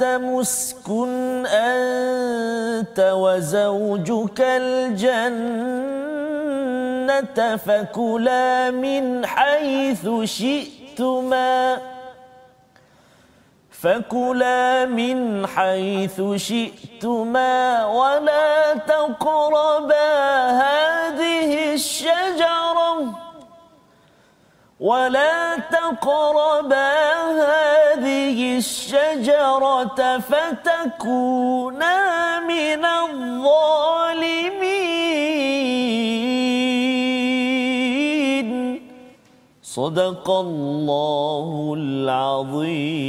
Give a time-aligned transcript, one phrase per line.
[0.00, 5.56] آدم اسكن أنت وزوجك الجنة
[7.56, 11.78] فكلا من حيث شئتما
[13.70, 20.12] فكلا من حيث شئتما ولا تقربا
[20.50, 23.29] هذه الشجرة
[24.80, 26.92] ولا تقربا
[27.36, 31.96] هذه الشجرة فتكونا
[32.40, 34.00] من الظالمين.
[39.62, 43.00] صدق الله العظيم.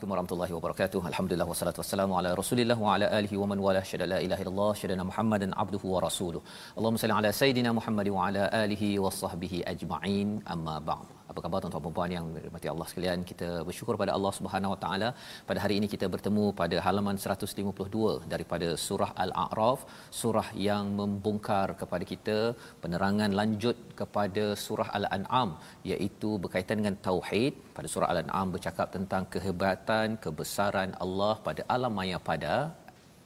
[0.00, 1.00] Assalamualaikum warahmatullahi wabarakatuh.
[1.12, 4.72] Alhamdulillah wassalatu wassalamu ala Rasulillah wa ala alihi wa man wala syada la ilaha illallah
[4.72, 6.40] syadana Muhammadan abduhu wa rasuluh.
[6.72, 10.40] Allahumma salli ala sayidina Muhammad wa ala alihi wa sahbihi ajma'in.
[10.48, 11.19] Amma ba'd.
[11.30, 13.18] Apa khabar tuan-tuan dan puan yang dirahmati Allah sekalian?
[13.28, 15.08] Kita bersyukur pada Allah Subhanahu wa taala
[15.48, 19.80] pada hari ini kita bertemu pada halaman 152 daripada surah Al-A'raf,
[20.20, 22.38] surah yang membongkar kepada kita
[22.82, 25.52] penerangan lanjut kepada surah Al-An'am
[25.92, 27.54] iaitu berkaitan dengan tauhid.
[27.78, 32.54] Pada surah Al-An'am bercakap tentang kehebatan, kebesaran Allah pada alam maya pada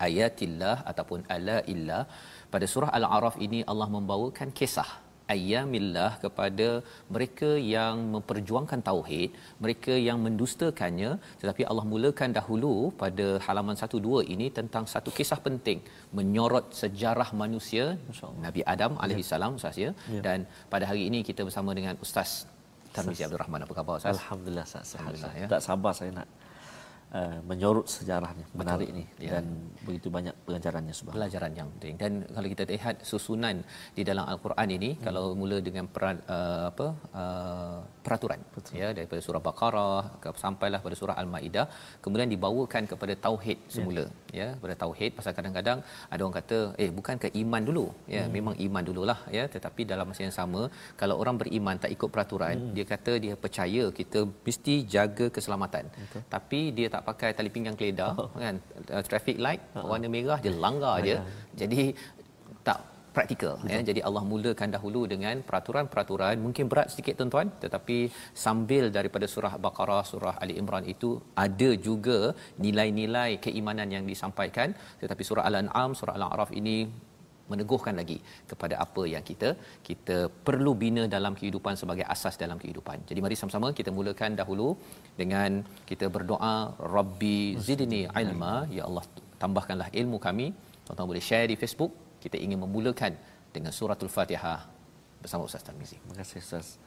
[0.08, 2.04] ayatillah ataupun ala illah.
[2.52, 4.90] Pada surah Al-A'raf ini Allah membawakan kisah
[5.34, 6.68] ayyamillah kepada
[7.14, 9.30] mereka yang memperjuangkan tauhid,
[9.64, 15.40] mereka yang mendustakannya, tetapi Allah mulakan dahulu pada halaman 1 2 ini tentang satu kisah
[15.46, 15.80] penting
[16.18, 17.84] menyorot sejarah manusia
[18.46, 19.02] Nabi Adam ya.
[19.04, 19.90] alaihi salam Ustaz ya.
[20.16, 20.22] ya.
[20.26, 20.40] Dan
[20.72, 22.30] pada hari ini kita bersama dengan Ustaz
[22.94, 23.60] Tarmizi Abdul Rahman.
[23.66, 24.14] Apa khabar Ustaz?
[24.16, 24.88] Alhamdulillah Ustaz.
[24.94, 25.46] Alhamdulillah ya.
[25.54, 26.28] Tak sabar saya nak
[27.14, 28.98] Uh, menyorot sejarahnya menarik Betul.
[28.98, 29.38] ni ya.
[29.38, 29.44] dan
[29.86, 33.56] begitu banyak pelajarannya subhanallah pelajaran yang penting dan kalau kita lihat susunan
[33.94, 35.02] di dalam al-Quran ini hmm.
[35.06, 38.74] kalau mula dengan peran, uh, apa uh, peraturan Betul.
[38.80, 40.04] ya daripada surah baqarah
[40.44, 41.66] sampailah pada surah al-maidah
[42.04, 44.04] kemudian dibawakan kepada tauhid semula
[44.38, 45.78] ya, ya pada tauhid pasal kadang-kadang
[46.12, 48.32] ada orang kata eh bukan ke iman dulu ya hmm.
[48.36, 50.62] memang iman dululah ya tetapi dalam masa yang sama
[51.02, 52.72] kalau orang beriman tak ikut peraturan hmm.
[52.78, 56.24] dia kata dia percaya kita mesti jaga keselamatan Betul.
[56.34, 58.30] tapi dia tak pakai tali pinggang keledar oh.
[58.46, 58.56] kan
[58.96, 59.86] uh, traffic light oh.
[59.92, 61.20] warna merah dia langgar je ya.
[61.62, 61.82] jadi
[62.68, 62.80] tak
[63.16, 67.98] praktikal ya jadi Allah mulakan dahulu dengan peraturan-peraturan mungkin berat sedikit tuan-tuan tetapi
[68.44, 71.10] sambil daripada surah Baqarah surah Ali Imran itu
[71.46, 72.18] ada juga
[72.66, 74.70] nilai-nilai keimanan yang disampaikan
[75.02, 76.76] tetapi surah Al-An'am surah Al-A'raf ini
[77.52, 78.18] meneguhkan lagi
[78.50, 79.50] kepada apa yang kita
[79.88, 83.04] kita perlu bina dalam kehidupan sebagai asas dalam kehidupan.
[83.08, 84.68] Jadi mari sama-sama kita mulakan dahulu
[85.20, 85.60] dengan
[85.90, 86.56] kita berdoa
[86.96, 89.04] Rabbi zidni ilma ya Allah
[89.42, 90.48] tambahkanlah ilmu kami.
[90.86, 91.92] Tuan-tuan boleh share di Facebook.
[92.24, 93.12] Kita ingin memulakan
[93.52, 94.64] dengan suratul Fatihah
[95.20, 96.00] bersama Ustaz Tarmizi.
[96.00, 96.80] Terima kasih Ustaz.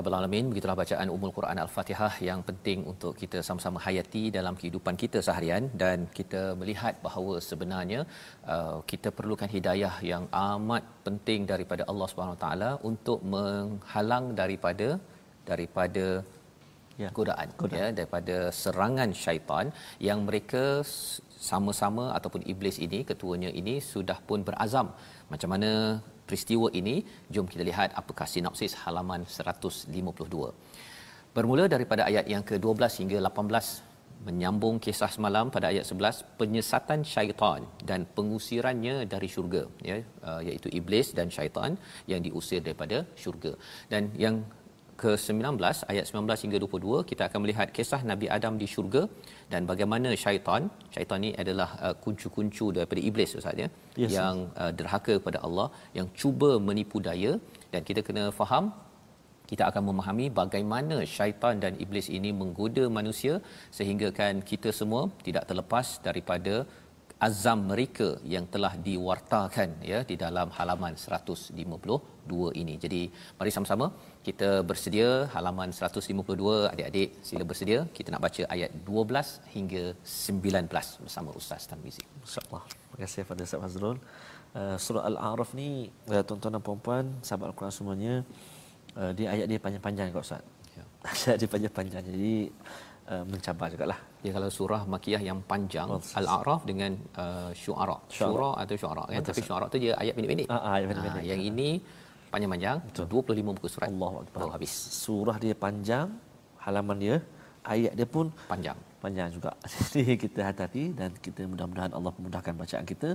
[0.00, 0.46] Rabbal alamin.
[0.50, 5.64] Begitulah bacaan Ummul Quran Al-Fatihah yang penting untuk kita sama-sama hayati dalam kehidupan kita seharian
[5.82, 8.00] dan kita melihat bahawa sebenarnya
[8.54, 14.88] uh, kita perlukan hidayah yang amat penting daripada Allah Subhanahu Wa Taala untuk menghalang daripada
[15.50, 16.06] daripada
[17.02, 17.10] ya.
[17.18, 19.66] godaan, godaan ya daripada serangan syaitan
[20.08, 20.64] yang mereka
[21.50, 24.88] sama-sama ataupun iblis ini ketuanya ini sudah pun berazam
[25.32, 25.70] macam mana
[26.30, 26.96] peristiwa ini
[27.34, 30.50] jom kita lihat apakah sinopsis halaman 152
[31.36, 33.90] bermula daripada ayat yang ke-12 hingga 18
[34.28, 39.96] menyambung kisah semalam pada ayat 11 penyesatan syaitan dan pengusirannya dari syurga ya
[40.28, 41.72] uh, iaitu iblis dan syaitan
[42.12, 43.52] yang diusir daripada syurga.
[43.92, 44.36] Dan yang
[45.02, 45.46] ke-19
[45.92, 49.02] ayat 19 hingga 22 kita akan melihat kisah Nabi Adam di syurga
[49.52, 50.62] dan bagaimana syaitan
[50.94, 53.68] syaitan ni adalah uh, kuncu-kuncu daripada iblis ustaz ya
[54.02, 55.68] yes, yang uh, derhaka kepada Allah
[55.98, 57.32] yang cuba menipu daya.
[57.72, 58.64] Dan kita kena faham
[59.50, 63.34] kita akan memahami bagaimana syaitan dan iblis ini menggoda manusia
[63.78, 66.54] sehingga kan kita semua tidak terlepas daripada
[67.26, 72.74] azam mereka yang telah diwartakan ya di dalam halaman 152 ini.
[72.84, 73.00] Jadi
[73.38, 73.86] mari sama-sama
[74.28, 81.30] kita bersedia halaman 152 adik-adik sila bersedia kita nak baca ayat 12 hingga 19 bersama
[81.40, 82.04] Ustaz Tarmizi.
[82.24, 82.62] Insya-Allah.
[82.72, 83.98] Terima kasih kepada Ustaz Fazrul.
[84.60, 85.68] Uh, surah Al-A'raf ni
[86.12, 88.14] uh, tuan-tuan dan puan-puan sahabat Al-Quran semuanya
[88.98, 90.42] uh, dia ayat dia panjang-panjang kat Ustaz.
[90.78, 90.84] Ya.
[91.12, 92.02] Ayat dia panjang-panjang.
[92.08, 92.34] Jadi
[93.12, 93.98] uh, mencabar jugalah.
[94.22, 96.92] Dia kalau surah makiyah yang panjang oh, Al-A'raf dengan
[97.22, 97.96] uh, Syu'ara.
[98.18, 100.48] Syu'ara atau Syu'ara kan tapi Syu'ara tu dia ayat pendek-pendek.
[100.54, 101.24] Ah, ah ayat pendek-pendek.
[101.24, 101.68] Ah, yang ini
[102.32, 103.06] panjang-panjang Betul.
[103.10, 103.88] 25 muka surat.
[103.92, 104.48] Allahu akbar.
[104.56, 104.72] habis.
[105.04, 106.06] Surah dia panjang,
[106.64, 107.16] halaman dia,
[107.74, 108.78] ayat dia pun panjang.
[109.04, 109.50] Panjang juga.
[109.92, 113.10] Jadi kita hati-hati dan kita mudah-mudahan Allah memudahkan bacaan kita.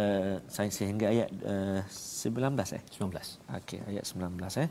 [0.00, 0.36] Uh,
[0.78, 3.10] sehingga ayat uh, 19 eh 19
[3.58, 4.68] okey ayat 19 eh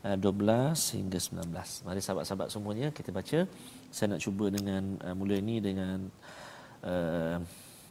[0.00, 1.84] 12 hingga 19.
[1.86, 3.38] Mari sahabat-sahabat semuanya kita baca.
[3.90, 6.06] Saya nak cuba dengan uh, mula ini dengan
[6.86, 7.38] uh,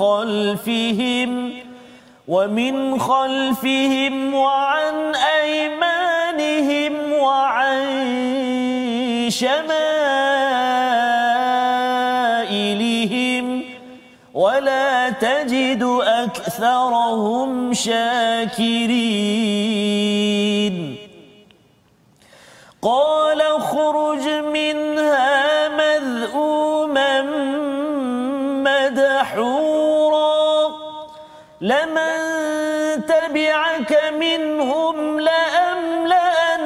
[0.00, 1.52] خلفهم
[2.28, 7.80] ومن خلفهم وعن أيمانهم وعن
[9.40, 9.64] شمائلهم
[14.34, 15.82] ولا تجد
[16.24, 19.20] أكثرهم شاكرين.
[22.82, 24.89] قال اخرج منها
[31.60, 36.60] لمن تبعك منهم لأملأن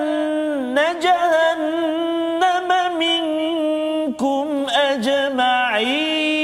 [1.02, 6.34] جهنم منكم أجمعين.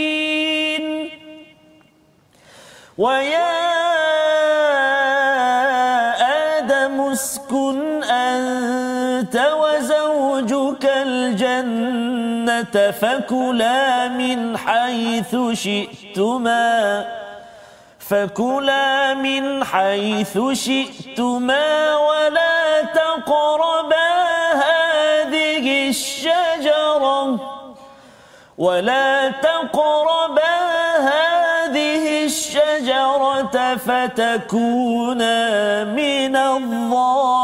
[2.99, 3.51] ويا
[6.59, 17.05] آدم اسكن أنت وزوجك الجنة فكلا من حيث شئتما.
[18.11, 24.11] فكلا من حيث شئتما ولا تقربا
[24.67, 27.39] هذه الشجرة
[28.59, 30.57] ولا تقربا
[30.99, 35.39] هذه الشجرة فتكونا
[35.85, 37.41] من الظالمين.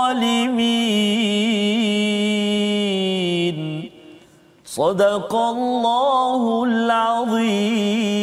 [4.65, 8.17] صدق الله العظيم.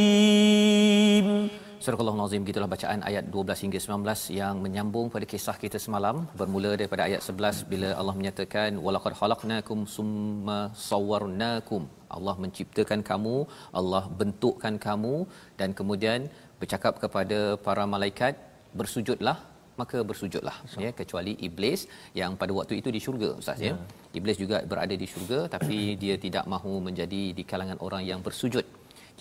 [1.83, 6.17] Surah Al-Nazim gitulah bacaan ayat 12 hingga 19 yang menyambung pada kisah kita semalam.
[6.39, 11.83] Bermula daripada ayat 11 bila Allah menyatakan walaqad khalaqnakum summa sawwarnakum.
[12.17, 13.35] Allah menciptakan kamu
[13.79, 15.15] Allah bentukkan kamu
[15.61, 16.29] dan kemudian
[16.61, 18.35] bercakap kepada para malaikat
[18.81, 19.37] bersujudlah.
[19.81, 21.83] Maka bersujudlah ya kecuali iblis
[22.21, 23.73] yang pada waktu itu di syurga ustaz ya.
[23.73, 23.75] ya.
[24.19, 28.65] Iblis juga berada di syurga tapi dia tidak mahu menjadi di kalangan orang yang bersujud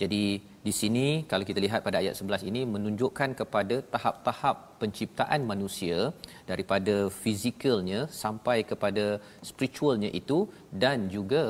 [0.01, 0.23] jadi
[0.67, 5.97] di sini kalau kita lihat pada ayat 11 ini menunjukkan kepada tahap-tahap penciptaan manusia
[6.51, 9.05] daripada fizikalnya sampai kepada
[9.49, 10.39] spiritualnya itu
[10.83, 11.43] dan juga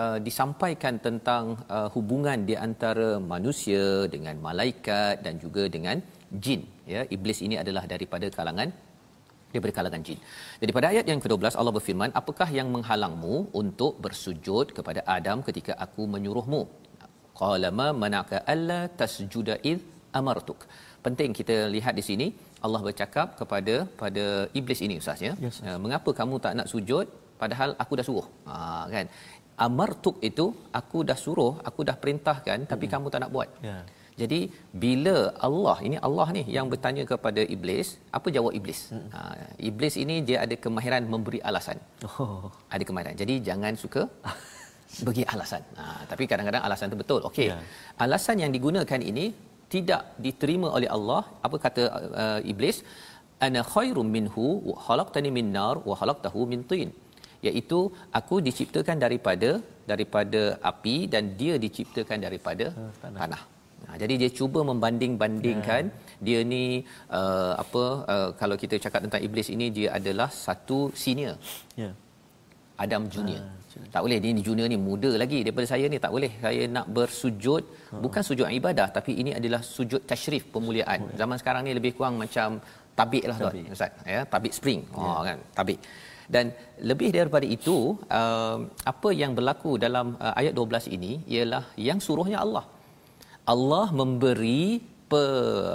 [0.00, 1.44] uh, disampaikan tentang
[1.76, 3.84] uh, hubungan di antara manusia
[4.14, 6.02] dengan malaikat dan juga dengan
[6.46, 6.62] jin
[6.94, 8.70] ya iblis ini adalah daripada kalangan
[9.54, 10.18] daripada kalangan jin.
[10.62, 15.72] Jadi pada ayat yang ke-12 Allah berfirman, "Apakah yang menghalangmu untuk bersujud kepada Adam ketika
[15.84, 16.62] aku menyuruhmu?"
[17.40, 19.80] Qala ma manaka alla tasjuda id
[20.18, 20.60] amartuk.
[21.06, 22.26] Penting kita lihat di sini
[22.66, 24.24] Allah bercakap kepada pada
[24.58, 25.32] iblis ini ustaz ya?
[25.46, 27.06] Yes, uh, mengapa kamu tak nak sujud
[27.42, 28.26] padahal aku dah suruh?
[28.48, 28.56] Ha
[28.94, 29.08] kan?
[29.66, 30.46] Amartuk itu
[30.80, 32.94] aku dah suruh aku dah perintahkan tapi hmm.
[32.94, 33.50] kamu tak nak buat.
[33.68, 33.84] Yeah.
[34.20, 34.40] jadi
[34.82, 35.14] bila
[35.46, 37.88] Allah ini Allah ni yang bertanya kepada iblis
[38.18, 38.80] apa jawab iblis?
[38.94, 39.06] Hmm.
[39.14, 39.20] ha,
[39.68, 41.78] iblis ini dia ada kemahiran memberi alasan.
[42.08, 42.48] Oh.
[42.74, 43.16] ada kemahiran.
[43.22, 44.04] Jadi jangan suka
[45.08, 45.62] bagi alasan.
[45.80, 47.20] Ha, tapi kadang-kadang alasan itu betul.
[47.30, 47.48] Okey.
[47.52, 47.58] Ya.
[48.04, 49.26] Alasan yang digunakan ini
[49.74, 51.22] tidak diterima oleh Allah.
[51.46, 51.82] Apa kata
[52.24, 52.78] uh, iblis?
[53.46, 56.90] Ana khairum minhu wa khalaqtani min nar wa khalaqtahu min tin.
[57.46, 57.80] Iaitu
[58.18, 59.50] aku diciptakan daripada
[59.90, 63.20] daripada api dan dia diciptakan daripada uh, tanah.
[63.22, 63.42] tanah.
[63.84, 66.22] Ha, jadi dia cuba membanding-bandingkan yeah.
[66.26, 66.64] dia ni
[67.18, 67.84] uh, apa
[68.14, 71.36] uh, kalau kita cakap tentang iblis ini dia adalah satu senior.
[71.80, 71.84] Ya.
[71.84, 71.94] Yeah.
[72.84, 73.42] Adam Junior.
[73.44, 73.63] Uh.
[73.94, 76.32] Tak boleh ni junior ni muda lagi daripada saya ni tak boleh.
[76.44, 77.62] Saya nak bersujud
[77.92, 78.00] ha.
[78.04, 80.98] bukan sujud ibadah tapi ini adalah sujud tasyrif pemuliaan.
[81.04, 81.18] Oh, ya.
[81.22, 82.48] Zaman sekarang ni lebih kurang macam
[82.98, 84.80] tabik lah tuan ustaz ya tabik spring.
[84.96, 85.20] Ha ya.
[85.28, 85.80] kan tabik.
[86.34, 86.46] Dan
[86.90, 87.76] lebih daripada itu
[88.20, 88.58] uh,
[88.92, 92.64] apa yang berlaku dalam uh, ayat 12 ini ialah yang suruhnya Allah.
[93.54, 95.22] Allah memberi pe,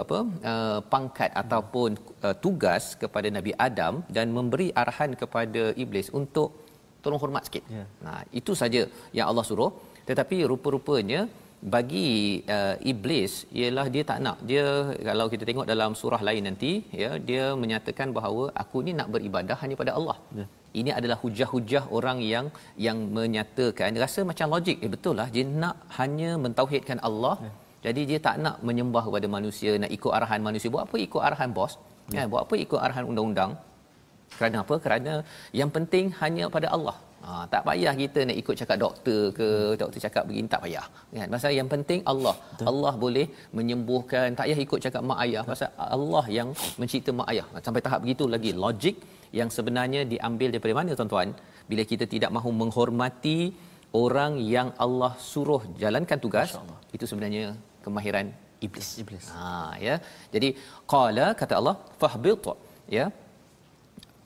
[0.03, 0.19] apa
[0.51, 1.89] uh, pangkat ataupun
[2.25, 6.49] uh, tugas kepada Nabi Adam dan memberi arahan kepada iblis untuk
[7.03, 7.63] tolong hormat sikit.
[7.75, 7.87] Yeah.
[8.05, 8.81] Nah, itu saja
[9.17, 9.71] yang Allah suruh.
[10.09, 11.21] Tetapi rupa-rupanya
[11.75, 12.09] bagi
[12.55, 14.37] uh, iblis ialah dia tak nak.
[14.49, 14.65] Dia
[15.09, 19.57] kalau kita tengok dalam surah lain nanti ya, dia menyatakan bahawa aku ni nak beribadah
[19.63, 20.17] hanya pada Allah.
[20.39, 20.49] Yeah.
[20.79, 22.45] Ini adalah hujah-hujah orang yang
[22.85, 24.77] yang menyatakan rasa macam logik.
[24.85, 27.35] Eh betul lah dia nak hanya mentauhidkan Allah.
[27.45, 27.55] Yeah.
[27.85, 30.69] Jadi dia tak nak menyembah kepada manusia, nak ikut arahan manusia.
[30.75, 31.73] Buat apa ikut arahan bos?
[31.75, 32.15] Yeah.
[32.15, 32.25] Kan?
[32.31, 33.51] Buat apa ikut arahan undang-undang?
[34.37, 34.75] Kerana apa?
[34.85, 35.13] Kerana
[35.59, 36.97] yang penting hanya pada Allah.
[37.25, 39.47] Ha, tak payah kita nak ikut cakap doktor ke
[39.81, 40.85] doktor cakap begini tak payah.
[41.17, 41.27] Kan?
[41.35, 42.35] Pasal yang penting Allah.
[42.51, 42.67] Betul.
[42.71, 43.25] Allah boleh
[43.57, 44.27] menyembuhkan.
[44.37, 45.43] Tak payah ikut cakap mak ayah.
[45.51, 46.49] Pasal Allah yang
[46.81, 47.47] mencipta mak ayah.
[47.65, 48.97] Sampai tahap begitu lagi logik
[49.39, 51.31] yang sebenarnya diambil daripada mana tuan-tuan?
[51.71, 53.39] Bila kita tidak mahu menghormati
[54.03, 56.51] orang yang Allah suruh jalankan tugas
[56.95, 57.43] itu sebenarnya
[57.85, 58.27] kemahiran
[58.65, 58.89] iblis.
[59.03, 59.25] Iblis.
[59.35, 59.95] Ha ya.
[60.33, 60.49] Jadi
[60.93, 62.47] qala kata Allah fahbit
[62.97, 63.05] ya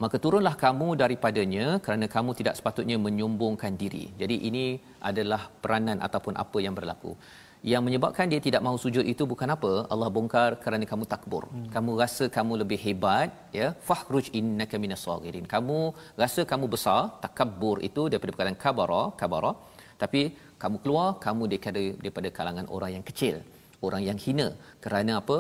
[0.04, 4.06] maka turunlah kamu daripadanya kerana kamu tidak sepatutnya menyombongkan diri.
[4.22, 4.66] Jadi ini
[5.10, 7.12] adalah peranan ataupun apa yang berlaku.
[7.72, 9.72] Yang menyebabkan dia tidak mahu sujud itu bukan apa?
[9.94, 11.44] Allah bongkar kerana kamu takbur.
[11.48, 11.68] Hmm.
[11.76, 13.30] Kamu rasa kamu lebih hebat,
[13.60, 13.68] ya.
[13.90, 15.46] Fakhruj innaka minas sagirin.
[15.54, 15.78] Kamu
[16.24, 19.52] rasa kamu besar, takabbur itu daripada perkataan kabara, kabara.
[20.04, 20.22] Tapi
[20.64, 23.38] kamu keluar, kamu daripada, daripada kalangan orang yang kecil,
[23.88, 24.48] orang yang hina.
[24.84, 25.38] Kerana apa?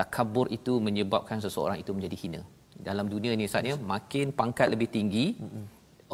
[0.00, 2.42] Takabbur itu menyebabkan seseorang itu menjadi hina
[2.88, 5.64] dalam dunia ni saatnya makin pangkat lebih tinggi mm-hmm.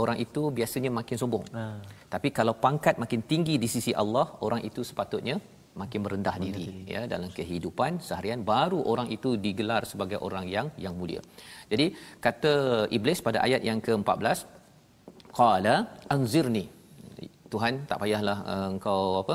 [0.02, 1.44] orang itu biasanya makin sombong.
[1.62, 1.78] Ah.
[2.14, 5.36] Tapi kalau pangkat makin tinggi di sisi Allah, orang itu sepatutnya
[5.80, 10.94] makin merendah diri ya dalam kehidupan seharian baru orang itu digelar sebagai orang yang yang
[11.00, 11.20] mulia.
[11.72, 11.86] Jadi
[12.26, 12.54] kata
[12.96, 14.38] iblis pada ayat yang ke-14
[15.38, 15.74] qala
[16.16, 16.64] anzirni.
[17.52, 19.34] Tuhan tak payahlah uh, engkau apa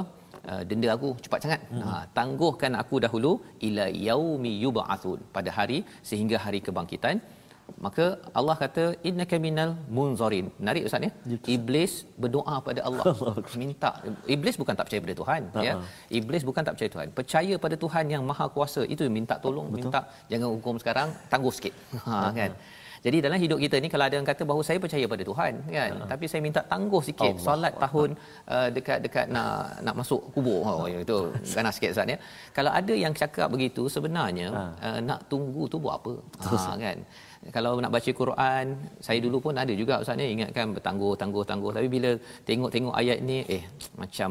[0.51, 1.61] uh, denda aku cepat sangat.
[1.73, 1.83] Hmm.
[1.85, 3.31] Ha, tangguhkan aku dahulu
[3.67, 5.79] ila yaumi yub'atsun pada hari
[6.09, 7.17] sehingga hari kebangkitan.
[7.85, 8.05] Maka
[8.39, 10.47] Allah kata innaka minal munzarin.
[10.61, 11.11] Menarik ustaz ya?
[11.55, 11.93] Iblis
[12.23, 13.05] berdoa pada Allah.
[13.61, 13.91] Minta
[14.35, 15.73] iblis bukan tak percaya pada Tuhan ya?
[16.19, 17.07] iblis bukan tak percaya Tuhan.
[17.19, 18.83] Percaya pada Tuhan yang maha kuasa.
[18.93, 19.77] Itu minta tolong Betul.
[19.87, 20.01] minta.
[20.31, 21.75] Jangan hukum sekarang tangguh sikit.
[22.11, 22.33] Ha.
[22.37, 22.51] kan
[23.05, 25.91] jadi dalam hidup kita ni kalau ada yang kata bahawa saya percaya pada Tuhan kan
[25.97, 28.09] uh tapi saya minta tangguh sikit Allah solat tahun
[28.53, 30.59] uh, dekat-dekat nak nak masuk kubur.
[30.67, 31.17] Oh itu
[31.55, 32.17] ganas sikit Ustaz ya.
[32.57, 34.71] Kalau ada yang cakap begitu sebenarnya uh.
[34.87, 36.13] Uh, nak tunggu tu buat apa?
[36.51, 36.97] Ha kan.
[37.55, 38.65] Kalau nak baca Quran,
[39.05, 42.11] saya dulu pun ada juga Ustaz ni ingatkan bertangguh tangguh tangguh tapi bila
[42.49, 43.63] tengok-tengok ayat ni eh
[44.01, 44.29] macam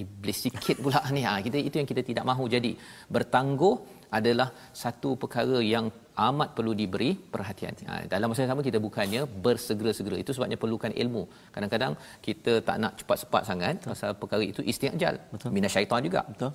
[0.00, 2.70] iblis sikit pula ni ha kita itu yang kita tidak mahu jadi
[3.14, 3.74] bertangguh
[4.18, 4.48] adalah
[4.82, 5.86] satu perkara yang
[6.28, 7.74] amat perlu diberi perhatian.
[7.88, 10.16] Ha, dalam masa yang sama kita bukannya bersegera-segera.
[10.22, 11.22] Itu sebabnya perlukan ilmu.
[11.54, 11.92] Kadang-kadang
[12.26, 13.90] kita tak nak cepat-cepat sangat Betul.
[13.92, 15.16] pasal perkara itu istiajal.
[15.56, 16.22] Minasyaitan juga.
[16.32, 16.52] Betul.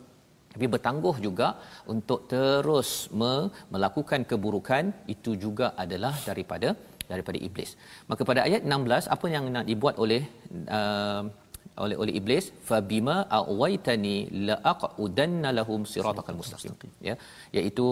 [0.53, 1.47] Tapi bertangguh juga
[1.93, 2.89] untuk terus
[3.19, 6.75] me- melakukan keburukan itu juga adalah daripada
[7.11, 7.71] daripada iblis.
[8.09, 10.21] Maka pada ayat 16 apa yang nak dibuat oleh
[10.77, 11.23] uh,
[11.85, 16.91] oleh oleh iblis fabima awaitani la aqudanna lahum siratal mustaqim.
[17.09, 17.15] Ya
[17.57, 17.87] iaitu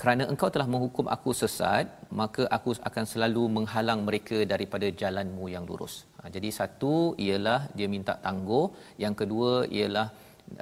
[0.00, 1.86] kerana engkau telah menghukum aku sesat
[2.20, 5.94] maka aku akan selalu menghalang mereka daripada jalanmu yang lurus.
[6.20, 6.94] Ha, jadi satu
[7.26, 8.66] ialah dia minta tangguh
[9.04, 10.06] yang kedua ialah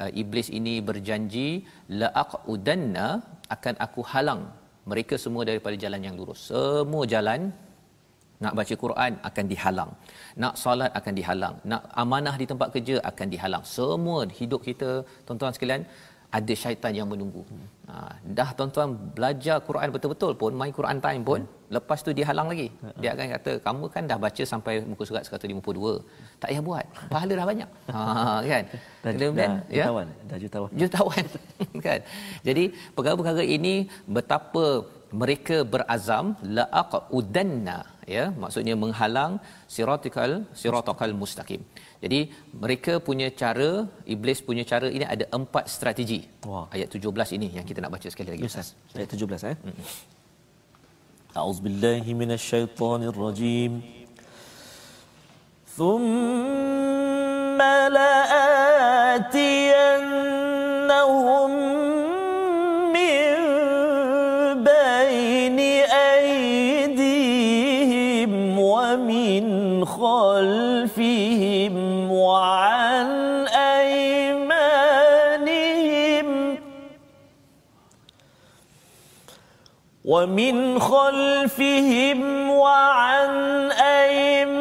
[0.03, 1.49] uh, iblis ini berjanji
[2.01, 3.09] la aqudanna
[3.57, 4.43] akan aku halang
[4.93, 6.41] mereka semua daripada jalan yang lurus.
[6.51, 7.41] Semua jalan
[8.43, 9.93] nak baca Quran akan dihalang
[10.43, 14.91] nak solat akan dihalang nak amanah di tempat kerja akan dihalang semua hidup kita
[15.27, 15.85] tuan-tuan sekalian
[16.39, 17.43] ada syaitan yang menunggu.
[17.89, 17.95] Ha,
[18.39, 21.71] dah tuan-tuan belajar Quran betul-betul pun, main Quran time pun, hmm.
[21.77, 22.67] lepas tu dia halang lagi.
[22.83, 22.95] Hmm.
[23.03, 26.03] Dia akan kata, kamu kan dah baca sampai muka surat 152.
[26.43, 26.87] Tak payah buat.
[27.13, 27.71] Pahala dah banyak.
[27.95, 28.01] Ha,
[28.53, 28.65] kan?
[29.05, 29.85] Dah, Kemudian, dah, ya?
[29.87, 30.09] jutawan.
[30.31, 30.71] Dah jutawan.
[30.83, 31.25] Jutawan.
[31.87, 32.01] kan?
[32.49, 32.65] Jadi,
[32.97, 33.75] perkara-perkara ini
[34.17, 34.65] betapa
[35.21, 37.79] mereka berazam la'aqudanna
[38.15, 39.33] ya maksudnya menghalang
[39.75, 41.61] siratikal siratakal mustaqim.
[42.05, 42.21] Jadi
[42.63, 43.71] mereka punya cara
[44.15, 46.21] iblis punya cara ini ada empat strategi.
[46.51, 46.67] Wah.
[46.75, 48.69] ayat 17 ini yang kita nak baca sekali lagi Ustaz.
[48.99, 49.57] Ayat 17 eh?
[49.65, 49.79] Hmm.
[51.39, 53.73] A'udzubillahi minasyaitonirrajim.
[55.77, 59.64] Thumma la'atiyannahum
[80.25, 83.31] ومن خلفهم وعن
[83.73, 84.54] أيمانهم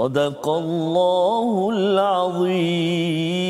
[0.00, 3.40] صدق الله العظيم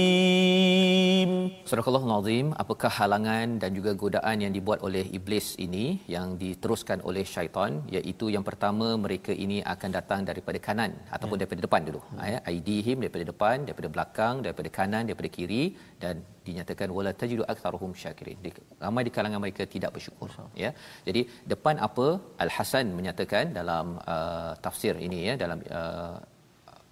[1.70, 5.84] Surah Al-Azim, apakah halangan dan juga godaan yang dibuat oleh iblis ini
[6.14, 11.40] yang diteruskan oleh syaitan iaitu yang pertama mereka ini akan datang daripada kanan ataupun ya.
[11.42, 12.00] daripada depan dulu.
[12.32, 12.38] Ya.
[12.50, 15.62] Aidihim daripada depan, daripada belakang, daripada kanan, daripada kiri
[16.02, 16.14] dan
[16.48, 18.38] dinyatakan wala tajidu aktharuhum syakirin.
[18.84, 20.30] Ramai di kalangan mereka tidak bersyukur.
[20.64, 20.72] Ya.
[21.06, 21.22] Jadi
[21.54, 22.08] depan apa?
[22.46, 26.16] Al-Hasan menyatakan dalam uh, tafsir ini ya dalam uh,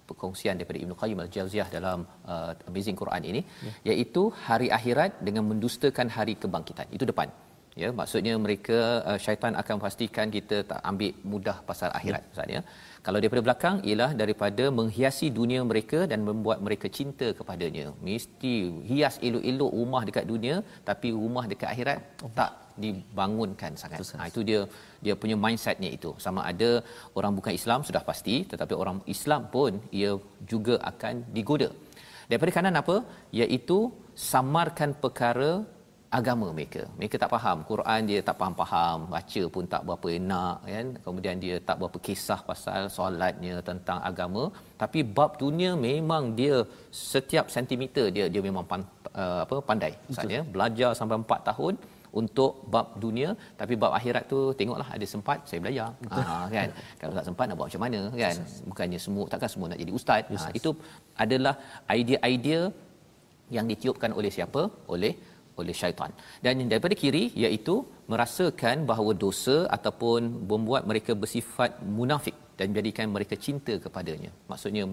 [0.09, 1.99] perkongsian daripada Ibnu Qayyim Al-Jauziyah dalam
[2.33, 3.73] uh, Amazing Quran ini ya.
[3.91, 6.89] iaitu hari akhirat dengan mendustakan hari kebangkitan.
[6.97, 7.29] Itu depan.
[7.81, 8.77] Ya, maksudnya mereka
[9.09, 12.27] uh, syaitan akan pastikan kita tak ambil mudah pasal akhirat ya.
[12.29, 12.61] maksudnya.
[13.05, 17.85] Kalau daripada belakang ialah daripada menghiasi dunia mereka dan membuat mereka cinta kepadanya.
[18.07, 18.53] Mesti
[18.89, 20.55] hias elok-elok rumah dekat dunia
[20.89, 22.31] tapi rumah dekat akhirat oh.
[22.39, 22.51] tak
[22.83, 23.99] dibangunkan sangat.
[24.19, 24.59] Ha, itu dia
[25.05, 26.11] dia punya mindsetnya itu.
[26.25, 26.69] Sama ada
[27.19, 30.11] orang bukan Islam sudah pasti tetapi orang Islam pun ia
[30.53, 31.69] juga akan digoda.
[32.29, 32.95] Daripada kanan apa?
[33.39, 33.79] Iaitu
[34.29, 35.51] samarkan perkara
[36.17, 36.81] agama mereka.
[36.99, 40.87] Mereka tak faham Quran dia tak faham-faham, baca pun tak berapa enak kan.
[41.05, 44.43] Kemudian dia tak berapa kisah pasal solatnya tentang agama,
[44.81, 46.57] tapi bab dunia memang dia
[47.13, 48.81] setiap sentimeter dia dia memang pan,
[49.23, 49.93] uh, apa pandai.
[50.09, 51.75] Misalnya belajar sampai 4 tahun
[52.21, 55.89] untuk bab dunia tapi bab akhirat tu tengoklah ada sempat saya belajar.
[56.13, 56.69] Ha kan?
[57.01, 58.35] Kalau tak sempat nak buat macam mana kan?
[58.69, 60.23] Bukannya semua takkan semua nak jadi ustaz.
[60.43, 60.71] Ha, itu
[61.25, 61.55] adalah
[61.99, 62.61] idea-idea
[63.57, 64.63] yang ditiupkan oleh siapa?
[64.95, 65.13] Oleh
[65.61, 66.11] oleh syaitan.
[66.43, 67.75] Dan daripada kiri iaitu
[68.11, 74.31] merasakan bahawa dosa ataupun membuat mereka bersifat munafik dan menjadikan mereka cinta kepadanya.
[74.51, 74.85] Maksudnya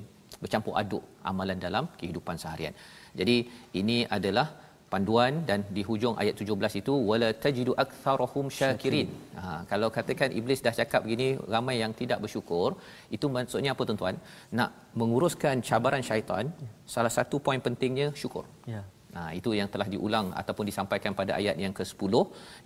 [0.42, 2.74] bercampur aduk amalan dalam kehidupan seharian.
[3.18, 3.37] Jadi
[3.81, 4.46] ini adalah
[4.92, 9.09] panduan dan di hujung ayat 17 itu wala tajidu aktsarahum syakirin.
[9.38, 12.68] Ha kalau katakan iblis dah cakap begini ramai yang tidak bersyukur,
[13.16, 14.18] itu maksudnya apa tuan-tuan?
[14.59, 14.70] Nak
[15.01, 16.46] menguruskan cabaran syaitan,
[16.94, 18.44] salah satu poin pentingnya syukur.
[18.75, 18.83] Ya.
[19.16, 22.12] Ha itu yang telah diulang ataupun disampaikan pada ayat yang ke-10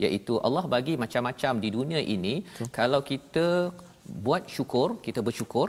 [0.06, 2.70] iaitu Allah bagi macam-macam di dunia ini Betul.
[2.78, 3.46] kalau kita
[4.26, 5.68] buat syukur, kita bersyukur,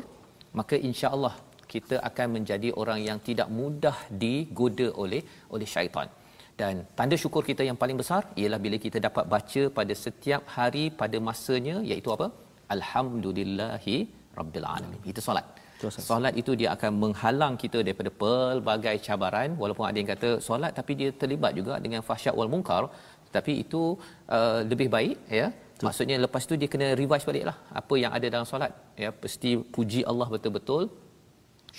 [0.60, 1.36] maka insya-Allah
[1.74, 5.22] kita akan menjadi orang yang tidak mudah digoda oleh
[5.56, 6.10] oleh syaitan
[6.60, 10.84] dan tanda syukur kita yang paling besar ialah bila kita dapat baca pada setiap hari
[11.02, 12.28] pada masanya iaitu apa?
[12.76, 13.98] Alhamdulillahi
[14.40, 15.02] rabbil alamin.
[15.12, 15.48] Itu solat.
[16.10, 19.50] Solat itu dia akan menghalang kita daripada pelbagai cabaran.
[19.62, 22.84] Walaupun ada yang kata solat tapi dia terlibat juga dengan fahsyat wal munkar.
[23.36, 23.82] Tapi itu
[24.38, 25.50] uh, lebih baik ya.
[25.82, 25.90] Betul.
[25.90, 28.72] maksudnya lepas tu dia kena revise baliklah apa yang ada dalam solat.
[29.04, 30.84] Ya pasti puji Allah betul-betul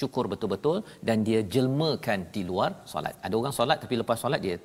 [0.01, 0.77] syukur betul-betul
[1.09, 3.15] dan dia jelmakan di luar solat.
[3.27, 4.57] Ada orang solat tapi lepas solat dia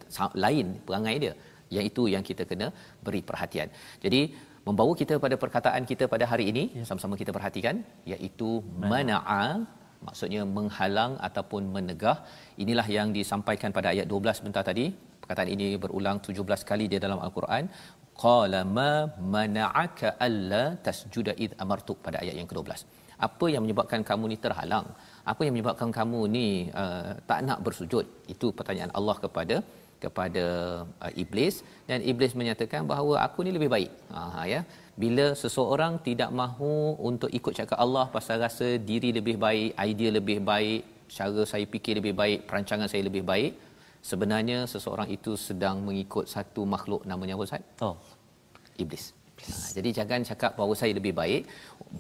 [0.46, 1.34] lain perangai dia.
[1.76, 2.68] Yang itu yang kita kena
[3.06, 3.70] beri perhatian.
[4.04, 4.22] Jadi
[4.68, 6.84] membawa kita pada perkataan kita pada hari ini ya.
[6.90, 7.76] sama-sama kita perhatikan
[8.14, 8.50] iaitu
[8.94, 9.44] mana'a
[10.08, 12.18] maksudnya menghalang ataupun menegah.
[12.64, 14.88] Inilah yang disampaikan pada ayat 12 sebentar tadi.
[15.22, 17.66] Perkataan ini berulang 17 kali di dalam al-Quran.
[18.24, 18.92] Qala ma
[19.36, 22.72] mana'aka alla tasjuda id amartuk pada ayat yang ke-12.
[23.18, 24.88] Apa yang menyebabkan kamu ni terhalang?
[25.32, 26.48] apa yang menyebabkan kamu ni
[26.82, 28.06] uh, tak nak bersujud?
[28.34, 29.56] Itu pertanyaan Allah kepada
[30.04, 30.46] kepada
[31.06, 31.56] uh, iblis.
[31.90, 33.92] Dan iblis menyatakan bahawa aku ni lebih baik.
[34.16, 34.62] Ha ya.
[35.04, 36.74] Bila seseorang tidak mahu
[37.10, 40.82] untuk ikut cakap Allah pasal rasa diri lebih baik idea lebih baik
[41.18, 43.52] cara saya fikir lebih baik perancangan saya lebih baik
[44.10, 47.64] sebenarnya seseorang itu sedang mengikut satu makhluk namanya apa Ustaz?
[47.88, 47.96] Oh.
[48.84, 51.42] Iblis jadi jangan cakap bahawa saya lebih baik.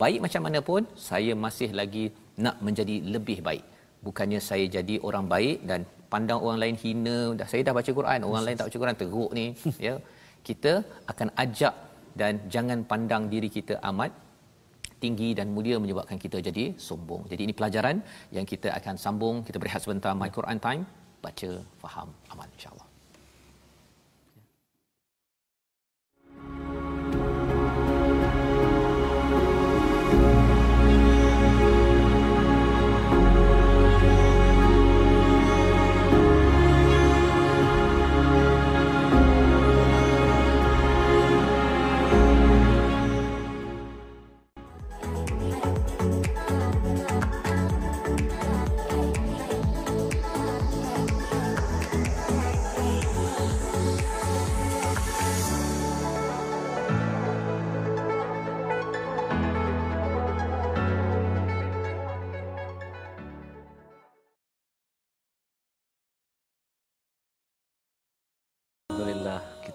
[0.01, 2.05] Baik macam mana pun, saya masih lagi
[2.45, 3.63] nak menjadi lebih baik.
[4.05, 5.81] Bukannya saya jadi orang baik dan
[6.13, 9.31] pandang orang lain hina, dah saya dah baca Quran, orang lain tak baca Quran teruk
[9.39, 9.45] ni,
[9.87, 9.95] ya.
[10.47, 10.73] Kita
[11.11, 11.75] akan ajak
[12.19, 14.11] dan jangan pandang diri kita amat
[15.03, 17.29] tinggi dan mulia menyebabkan kita jadi sombong.
[17.31, 17.97] Jadi ini pelajaran
[18.37, 19.35] yang kita akan sambung.
[19.47, 20.83] Kita berehat sebentar My Quran Time.
[21.25, 21.51] Baca,
[21.83, 22.86] faham, aman insya-Allah.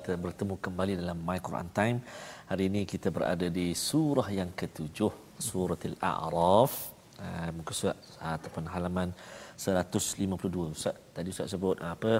[0.02, 2.02] Kita bertemu kembali dalam My Quran Time.
[2.50, 6.90] Hari ini kita berada di surah yang ketujuh, surah Al-A'raf.
[7.22, 9.14] Uh, muka surat uh, ataupun halaman
[9.54, 10.74] 152.
[10.74, 12.18] Ustaz, tadi Ustaz sebut uh, apa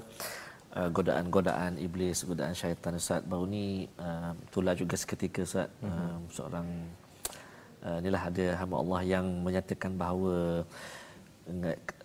[0.79, 3.19] uh, godaan-godaan iblis, godaan syaitan Ustaz.
[3.27, 6.87] Baru ni uh, itulah juga seketika Ustaz uh, seorang
[7.83, 10.63] uh, inilah ada hamba Allah yang menyatakan bahawa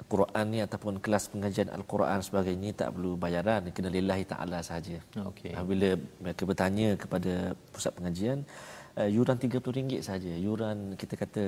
[0.07, 4.97] Quran ni ataupun kelas pengajian Al-Quran sebagainya tak perlu bayaran kena lillahi taala saja.
[5.13, 5.51] Okey.
[5.51, 8.47] Ah, bila mereka bertanya kepada pusat pengajian
[8.95, 10.31] uh, yuran RM30 saja.
[10.31, 11.43] Yuran kita kata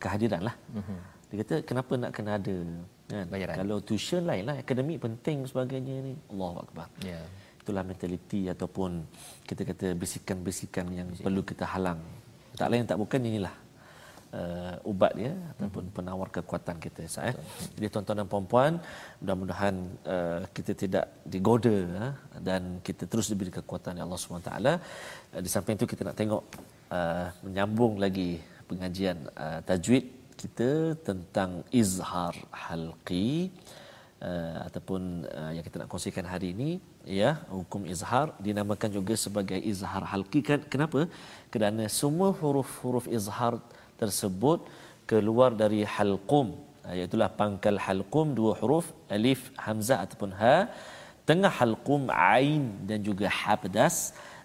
[0.00, 0.56] kehadiran lah.
[0.72, 1.00] Uh-huh.
[1.30, 2.56] Dia kata kenapa nak kena ada
[3.12, 3.26] kan?
[3.28, 3.56] Bayaran.
[3.60, 6.14] Kalau tuition lain lah akademik penting sebagainya ni.
[6.32, 6.88] Allahu akbar.
[7.04, 7.20] Ya.
[7.20, 7.24] Yeah.
[7.60, 9.04] Itulah mentaliti ataupun
[9.44, 11.26] kita kata bisikan-bisikan yang Bisik.
[11.26, 11.98] perlu kita halang.
[12.56, 13.65] Tak lain tak bukan inilah
[14.32, 15.94] uh, ubat ya ataupun hmm.
[15.96, 17.32] penawar kekuatan kita saya.
[17.32, 17.36] Eh.
[17.76, 18.72] Jadi tuan-tuan dan puan-puan,
[19.22, 19.74] mudah-mudahan
[20.06, 22.12] uh, kita tidak digoda uh,
[22.42, 24.50] dan kita terus diberi kekuatan oleh Allah SWT.
[24.52, 24.78] Uh,
[25.44, 26.42] di samping itu kita nak tengok
[26.90, 30.04] uh, menyambung lagi pengajian uh, tajwid
[30.36, 33.48] kita tentang izhar halqi
[34.20, 36.70] uh, ataupun uh, yang kita nak kongsikan hari ini
[37.06, 41.00] ya hukum izhar dinamakan juga sebagai izhar halqi kan kenapa
[41.54, 43.54] kerana semua huruf-huruf izhar
[44.02, 44.60] tersebut
[45.10, 46.48] keluar dari halqum
[46.98, 50.56] iaitu pangkal halqum dua huruf alif hamzah ataupun ha
[51.28, 53.96] tengah halqum ain dan juga ha pedas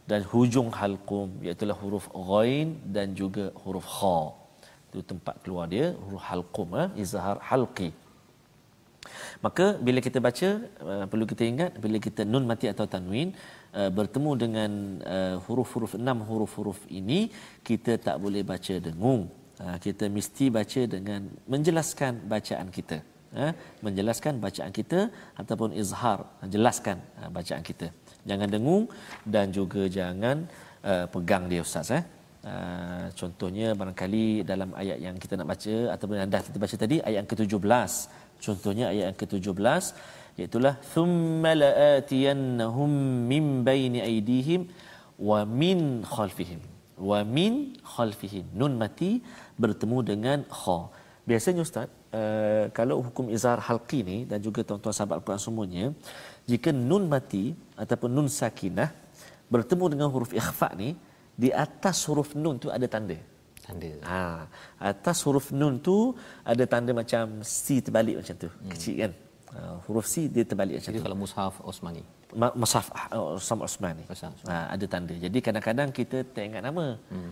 [0.10, 4.20] dan hujung halqum iaitu huruf ghain dan juga huruf kha
[4.90, 6.86] itu tempat keluar dia huruf halqum ha?
[7.04, 7.92] izhar halqi
[9.46, 10.50] Maka bila kita baca
[10.92, 13.30] uh, perlu kita ingat bila kita nun mati atau tanwin
[13.98, 14.72] bertemu dengan
[15.46, 17.20] huruf-huruf enam huruf-huruf ini
[17.68, 19.22] kita tak boleh baca dengung.
[19.62, 21.22] Uh, kita mesti baca dengan
[21.54, 22.98] menjelaskan bacaan kita.
[23.42, 23.52] Uh,
[23.86, 25.00] menjelaskan bacaan kita
[25.42, 26.20] ataupun izhar
[26.56, 27.88] jelaskan uh, bacaan kita.
[28.30, 28.86] Jangan dengung
[29.34, 30.38] dan juga jangan
[31.14, 32.04] pegang dia ustaz eh.
[32.42, 37.18] Uh, contohnya barangkali dalam ayat yang kita nak baca ataupun anda kita baca tadi ayat
[37.22, 37.92] yang ke-17
[38.46, 39.84] contohnya ayat yang ke-17
[40.42, 40.58] iaitu
[40.94, 42.92] thumma la'atiyannahum
[43.32, 44.62] min baini aydihim
[45.30, 46.71] wa min khalfihim
[47.10, 47.54] wa min
[47.94, 49.12] khalfihim nun mati
[49.64, 50.80] bertemu dengan kha
[51.30, 51.88] biasanya ustaz
[52.20, 55.86] uh, kalau hukum izhar halqi ni dan juga tuan-tuan sahabat Al-Quran semuanya
[56.52, 57.46] jika nun mati
[57.84, 58.90] ataupun nun sakinah
[59.54, 60.90] bertemu dengan huruf ikhfa ni
[61.42, 63.18] di atas huruf nun tu ada tanda.
[63.66, 63.92] Tanda.
[64.10, 64.22] Ha,
[64.92, 65.98] atas huruf nun tu
[66.52, 68.50] ada tanda macam C terbalik macam tu.
[68.50, 68.72] Hmm.
[68.74, 69.12] Kecil kan?
[69.52, 72.04] Ha, huruf C dia terbalik macam Jadi kalau mushaf Osmani.
[72.32, 74.04] Ma- Mushaf uh, Osman Osmani.
[74.48, 75.12] Ha, ada tanda.
[75.12, 76.96] Jadi kadang-kadang kita tak ingat nama.
[77.12, 77.32] Hmm.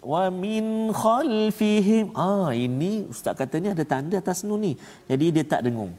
[0.00, 2.16] Wa min khalfihim.
[2.16, 4.72] Ah ini ustaz kata ni ada tanda atas nun ni.
[5.04, 5.92] Jadi dia tak dengung.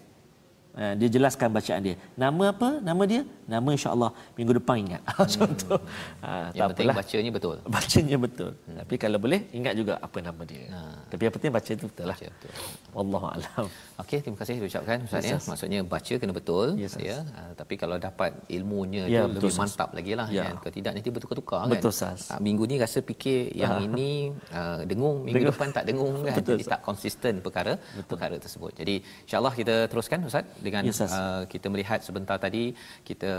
[0.74, 1.96] Ha, dia jelaskan bacaan dia.
[2.18, 2.82] Nama apa?
[2.82, 3.22] Nama dia?
[3.46, 5.02] Nama insya-Allah minggu depan ingat.
[5.38, 5.78] Contoh.
[6.26, 7.56] Ha, Yang penting bacanya betul.
[7.70, 8.52] Bacanya betul.
[8.66, 8.78] Hmm.
[8.82, 10.66] Tapi kalau boleh ingat juga apa nama dia.
[10.74, 10.80] Ha.
[11.14, 12.18] Tapi yang penting baca itu betul lah.
[12.18, 12.52] Baca betul.
[12.90, 13.66] Wallahu alam.
[14.02, 15.36] Okey, terima kasih diucapkan Ustaz Yes, ya.
[15.38, 15.44] yes.
[15.46, 17.06] Maksudnya baca kena betul Yes, yes.
[17.06, 17.18] ya.
[17.22, 19.62] Uh, tapi kalau dapat ilmunya Ya, tu betul, lebih Ustaz.
[19.78, 20.50] mantap lagi lah Ya.
[20.50, 20.56] kan.
[20.58, 21.70] Kalau tidak nanti bertukar-tukar kan.
[21.70, 22.34] Betul, Ustaz.
[22.34, 25.54] Uh, minggu ni rasa fikir yang ini uh, dengung, minggu Dengung.
[25.54, 26.34] depan tak dengung kan.
[26.42, 27.78] Betul, Jadi tak konsisten perkara
[28.10, 28.74] perkara tersebut.
[28.74, 32.64] Jadi insya-Allah kita teruskan Ustaz dengan Yes, uh, kita melihat sebentar tadi
[33.10, 33.32] kita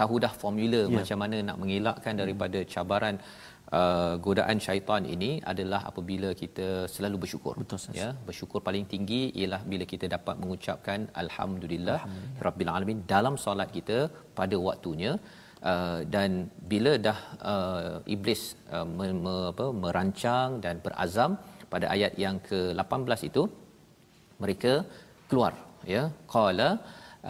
[0.00, 0.96] tahu dah formula Ya.
[0.98, 3.16] macam mana nak mengelakkan daripada cabaran
[3.78, 7.54] uh, godaan syaitan ini adalah apabila kita selalu bersyukur.
[7.62, 12.00] Betul, ya bersyukur paling tinggi ialah bila kita dapat mengucapkan alhamdulillah
[12.46, 14.00] rabbil alamin dalam solat kita
[14.40, 15.14] pada waktunya.
[15.70, 16.30] Uh, dan
[16.70, 17.18] bila dah
[17.52, 18.42] uh, iblis
[18.76, 21.32] uh, me, me, apa, merancang dan berazam
[21.72, 23.42] pada ayat yang ke-18 itu
[24.42, 24.72] mereka
[25.28, 25.52] keluar
[25.94, 26.04] ya.
[26.34, 26.70] Qala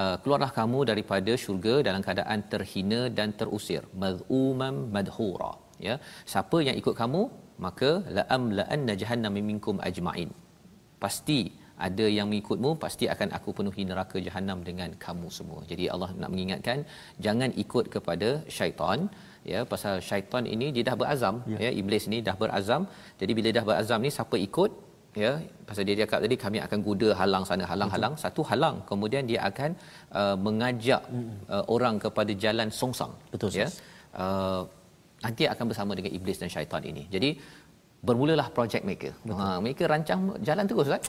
[0.01, 3.83] Uh, keluarlah kamu daripada syurga dalam keadaan terhina dan terusir.
[4.03, 5.51] Madhuman madhura.
[5.87, 5.95] Ya.
[6.33, 7.23] Siapa yang ikut kamu
[7.65, 10.31] maka la'am la'anna jahannam minkum ajma'in.
[11.05, 11.41] Pasti
[11.89, 15.61] ada yang mengikutmu pasti akan aku penuhi neraka jahanam dengan kamu semua.
[15.71, 16.79] Jadi Allah nak mengingatkan
[17.27, 19.11] jangan ikut kepada syaitan
[19.53, 19.63] ya.
[19.73, 21.73] Pasal syaitan ini dia dah berazam ya, ya.
[21.83, 22.85] Iblis ni dah berazam.
[23.23, 24.71] Jadi bila dah berazam ni siapa ikut
[25.23, 28.15] ya pasal dia cakap tadi kami akan kuda halang sana halang halang.
[28.25, 29.71] Satu halang kemudian dia akan
[30.21, 31.03] uh, mengajak
[31.55, 33.13] uh, orang kepada jalan songsang.
[33.33, 33.69] Betul, ya.
[34.15, 34.63] Uh,
[35.25, 37.05] nanti akan bersama dengan iblis dan syaitan ini.
[37.15, 37.31] Jadi
[38.09, 39.13] bermulalah project maker.
[39.39, 41.03] Ha mereka rancang jalan terus kan.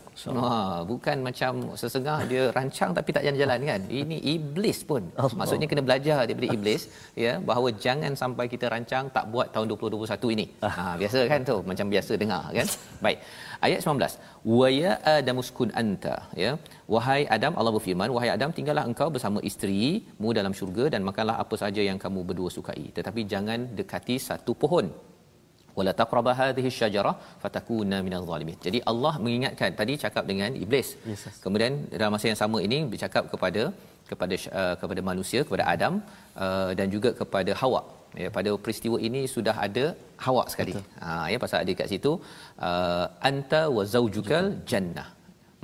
[0.43, 0.55] Ha
[0.91, 1.51] bukan macam
[1.81, 3.81] sesengah dia rancang tapi tak jalan-jalan kan.
[4.01, 5.03] Ini iblis pun.
[5.23, 5.37] Allah.
[5.41, 6.83] Maksudnya kena belajar daripada iblis
[7.25, 10.45] ya bahawa jangan sampai kita rancang tak buat tahun 2021 ini.
[10.75, 12.67] Ha biasa kan tu macam biasa dengar kan.
[13.05, 13.19] Baik.
[13.67, 14.51] Ayat 19.
[14.59, 16.51] Wa ya adamuskun anta ya.
[16.93, 21.55] Wahai Adam Allah berfirman wahai Adam tinggallah engkau bersama isterimu dalam syurga dan makanlah apa
[21.63, 22.83] saja yang kamu berdua sukai.
[22.97, 24.87] Tetapi jangan dekati satu pohon
[25.77, 28.57] wala taqrabu hadhihi syajarah fatakuna minaz zalimin.
[28.65, 30.89] Jadi Allah mengingatkan tadi cakap dengan iblis.
[31.11, 31.37] Yes, yes.
[31.45, 33.63] Kemudian dalam masa yang sama ini bercakap kepada
[34.11, 35.93] kepada uh, kepada manusia kepada Adam
[36.45, 37.81] uh, dan juga kepada Hawa.
[38.21, 39.85] Ya pada peristiwa ini sudah ada
[40.25, 40.73] Hawa sekali.
[41.03, 42.11] Ha ya pasal ada kat situ
[42.69, 45.07] uh, anta wa zaujukal jannah.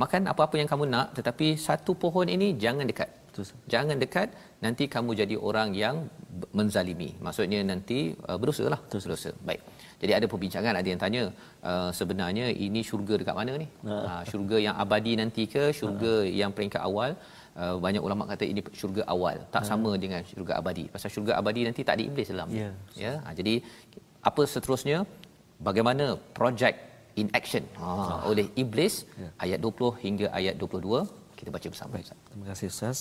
[0.03, 3.09] Makan apa-apa yang kamu nak tetapi satu pohon ini jangan dekat.
[3.37, 3.57] Betul.
[3.73, 4.27] Jangan dekat
[4.65, 5.95] nanti kamu jadi orang yang
[6.59, 7.09] menzalimi.
[7.25, 8.79] Maksudnya nanti uh, berdosa lah.
[8.91, 9.31] Berdosa.
[9.49, 9.61] Baik.
[10.01, 11.23] Jadi ada perbincangan ada yang tanya
[11.69, 13.67] uh, sebenarnya ini syurga dekat mana ni?
[13.93, 17.11] Uh, syurga yang abadi nanti ke syurga yang peringkat awal?
[17.57, 21.61] Uh, banyak ulama kata ini syurga awal tak sama dengan syurga abadi pasal syurga abadi
[21.67, 22.69] nanti tak ada iblis dalam Ya.
[23.03, 23.53] ya ha, jadi
[24.29, 24.97] apa seterusnya
[25.67, 26.05] bagaimana
[26.37, 26.77] project
[27.17, 29.09] in action ha, oleh iblis
[29.45, 31.01] ayat 20 hingga ayat 22
[31.39, 32.17] kita baca bersama Ustaz.
[32.29, 32.97] Terima kasih Ustaz.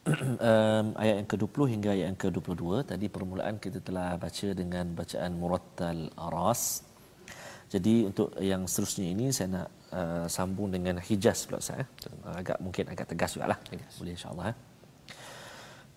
[0.48, 5.32] um, ayat yang ke-20 hingga ayat yang ke-22 tadi permulaan kita telah baca dengan bacaan
[5.36, 6.62] murattal aras.
[7.70, 11.84] Jadi untuk yang seterusnya ini saya nak uh, sambung dengan Hijaz pula Ustaz.
[11.84, 11.86] Eh?
[12.32, 13.58] Agak mungkin agak tegas jugalah.
[13.62, 13.92] Tegas.
[14.00, 14.56] Boleh insya-Allah eh.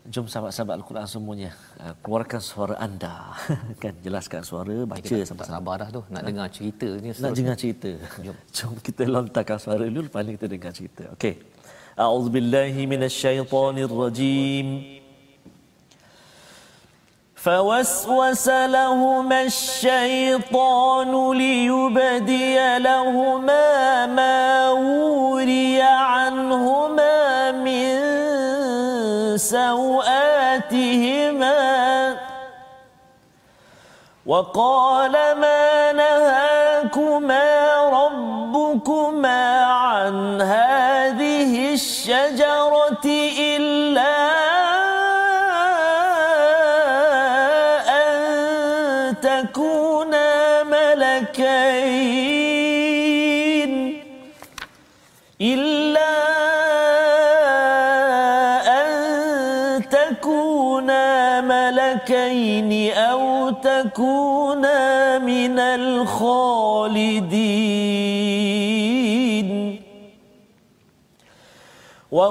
[0.04, 3.39] Jom sahabat-sahabat Al-Quran semuanya uh, keluarkan suara anda
[3.84, 5.48] kan jelaskan suara baca sama-sama.
[5.48, 7.92] sabar dah tu nak dengar cerita ni Nak dengar cerita.
[8.20, 8.36] Jom.
[8.60, 11.08] Jom kita lontarkan suara dulu lepas ni kita dengar cerita.
[11.16, 11.53] Okey.
[11.97, 14.93] A'udzubillahi minasyaitonirrajim.
[17.43, 27.99] فوسوس لهما الشيطان ليبدي لهما ما وري عنهما من
[29.38, 31.53] سوآتهما
[34.25, 37.79] وقال ما نهاكما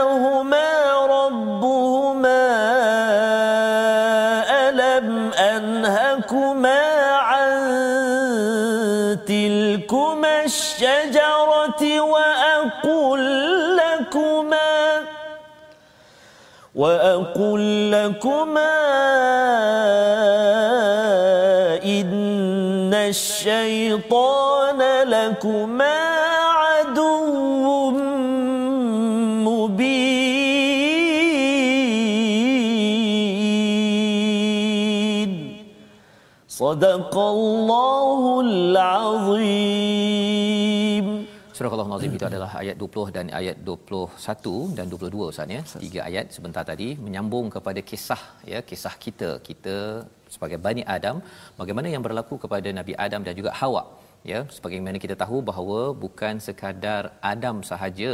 [16.85, 18.77] وأقل لكما
[21.81, 25.97] إن الشيطان لكما
[26.61, 27.91] عدو
[29.49, 30.05] مبين.
[36.49, 40.04] صدق الله العظيم.
[41.95, 45.61] Nazim itu adalah ayat 20 dan ayat 21 dan 22 Ustaz ya.
[45.85, 49.31] Tiga ayat sebentar tadi menyambung kepada kisah ya, kisah kita.
[49.49, 49.77] Kita
[50.35, 51.19] sebagai Bani Adam,
[51.61, 53.85] bagaimana yang berlaku kepada Nabi Adam dan juga Hawa.
[54.31, 57.03] Ya, sebagaimana kita tahu bahawa bukan sekadar
[57.33, 58.13] Adam sahaja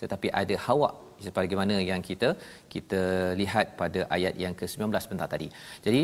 [0.00, 0.90] tetapi ada Hawa
[1.26, 2.28] sebagaimana yang kita
[2.74, 3.02] kita
[3.40, 5.48] lihat pada ayat yang ke-19 sebentar tadi.
[5.86, 6.02] Jadi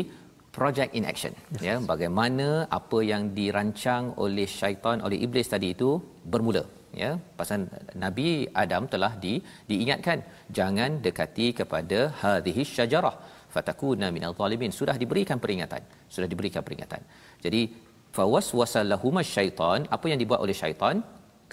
[0.57, 1.63] project in action yes.
[1.67, 2.47] ya bagaimana
[2.79, 5.89] apa yang dirancang oleh syaitan oleh iblis tadi itu
[6.33, 6.63] bermula
[7.03, 7.59] ya pasal
[8.03, 8.27] nabi
[8.63, 9.33] adam telah di
[9.69, 10.19] diingatkan
[10.57, 13.15] jangan dekati kepada hadhihi syajarah.
[13.53, 14.71] Fatakuna minal zalimin.
[14.79, 15.83] Sudah diberikan peringatan
[16.15, 17.01] sudah diberikan peringatan.
[17.45, 17.61] Jadi
[18.17, 20.97] fawaswasallahuma syaitan apa yang dibuat oleh syaitan?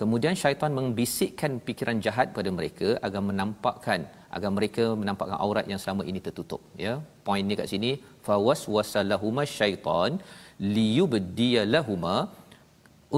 [0.01, 4.01] Kemudian syaitan membisikkan fikiran jahat pada mereka agar menampakkan
[4.37, 6.95] agar mereka menampakkan aurat yang selama ini tertutup ya.
[7.27, 7.91] Poin ni kat sini
[8.27, 10.21] fawaswasallahuma syaitan
[10.77, 12.17] liyubdiyalahuma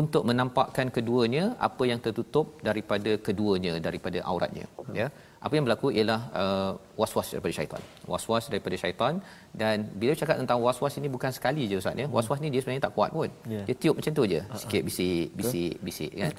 [0.00, 4.66] untuk menampakkan keduanya apa yang tertutup daripada keduanya daripada auratnya
[5.00, 5.08] ya.
[5.46, 7.82] Apa yang berlaku ialah uh, waswas daripada syaitan.
[8.12, 9.14] Waswas daripada syaitan.
[9.60, 12.06] Dan bila cakap tentang waswas ini bukan sekali je ustaz ya.
[12.16, 13.30] Waswas ni dia sebenarnya tak kuat pun.
[13.54, 13.64] Yeah.
[13.68, 14.40] dia tiup macam tu je.
[14.42, 14.60] Uh-huh.
[14.60, 16.32] sikit bisik bisik bisik kan.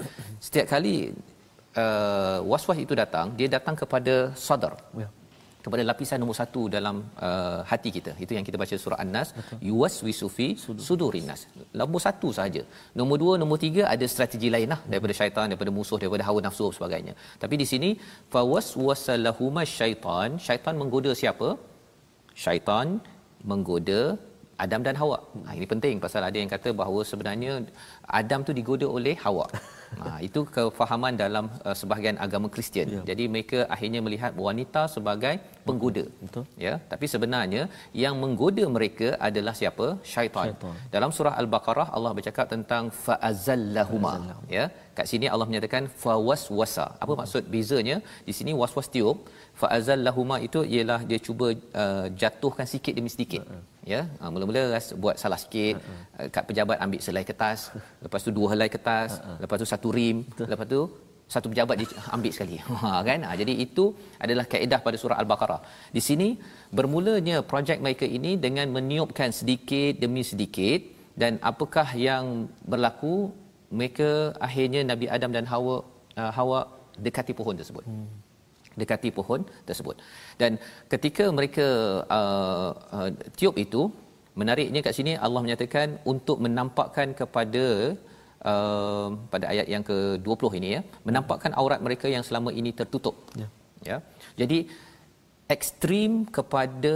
[0.45, 0.95] Setiap kali
[1.83, 4.75] uh, waswas itu datang dia datang kepada sadar.
[4.93, 5.09] Yeah
[5.65, 6.95] kepada lapisan nombor satu dalam
[7.27, 8.11] uh, hati kita.
[8.23, 9.29] Itu yang kita baca surah An-Nas.
[9.69, 10.47] Yuwaswisu fi
[10.87, 11.41] sudurin nas.
[11.81, 12.63] Nombor satu sahaja.
[12.99, 14.79] Nombor dua, nombor tiga ada strategi lain lah.
[14.91, 17.13] Daripada syaitan, daripada musuh, daripada hawa nafsu dan sebagainya.
[17.43, 17.89] Tapi di sini,
[18.35, 20.39] fawaswasalahuma syaitan.
[20.47, 21.49] Syaitan menggoda siapa?
[22.45, 22.87] Syaitan
[23.51, 24.01] menggoda
[24.63, 25.17] Adam dan Hawa.
[25.47, 27.51] Ha, ini penting pasal ada yang kata bahawa sebenarnya
[28.21, 29.45] Adam tu digoda oleh Hawa.
[30.01, 32.87] Ha, itu kefahaman dalam uh, sebahagian agama Kristian.
[32.95, 33.01] Ya.
[33.09, 35.33] Jadi mereka akhirnya melihat wanita sebagai
[35.67, 36.05] penggoda.
[36.25, 36.43] Betul.
[36.65, 37.63] Ya, tapi sebenarnya
[38.03, 39.87] yang menggoda mereka adalah siapa?
[40.13, 40.47] Syaitan.
[40.49, 40.75] Syaitan.
[40.95, 44.13] Dalam surah Al-Baqarah Allah bercakap tentang fa'azallahuma.
[44.57, 44.65] Ya.
[44.97, 46.87] Kat sini Allah menyatakan fawaswasa.
[47.03, 47.19] Apa hmm.
[47.21, 47.97] maksud bezanya?
[48.27, 49.17] Di sini waswas tiup,
[49.61, 51.47] fa'azallahuma itu ialah dia cuba
[51.83, 53.43] uh, jatuhkan sikit demi sedikit.
[53.49, 54.63] Hmm ya ha, mula-mula
[55.03, 56.29] buat salah sikit uh-huh.
[56.35, 57.59] kat pejabat ambil selai kertas
[58.05, 59.37] lepas tu dua helai kertas uh-huh.
[59.43, 60.47] lepas tu satu rim Betul.
[60.53, 60.81] lepas tu
[61.33, 63.85] satu pejabat dia ambil sekali ha kan ha, jadi itu
[64.25, 65.61] adalah kaedah pada surah al-baqarah
[65.97, 66.29] di sini
[66.77, 70.81] bermulanya projek mereka ini dengan meniupkan sedikit demi sedikit
[71.21, 72.25] dan apakah yang
[72.71, 73.15] berlaku
[73.77, 74.09] mereka
[74.47, 75.77] akhirnya Nabi Adam dan Hawa
[76.21, 76.59] uh, Hawa
[77.05, 77.85] dekati pohon tersebut.
[77.89, 78.07] Hmm.
[78.81, 79.95] Dekati pohon tersebut.
[80.41, 80.51] Dan
[80.93, 81.67] ketika mereka
[82.17, 83.09] uh, uh,
[83.39, 83.81] tiup itu,
[84.39, 87.65] menariknya kat sini Allah menyatakan untuk menampakkan kepada
[88.51, 93.15] uh, pada ayat yang ke-20 ini ya, menampakkan aurat mereka yang selama ini tertutup.
[93.41, 93.47] Ya.
[93.89, 93.97] Ya.
[94.41, 94.59] Jadi
[95.55, 96.95] ekstrim kepada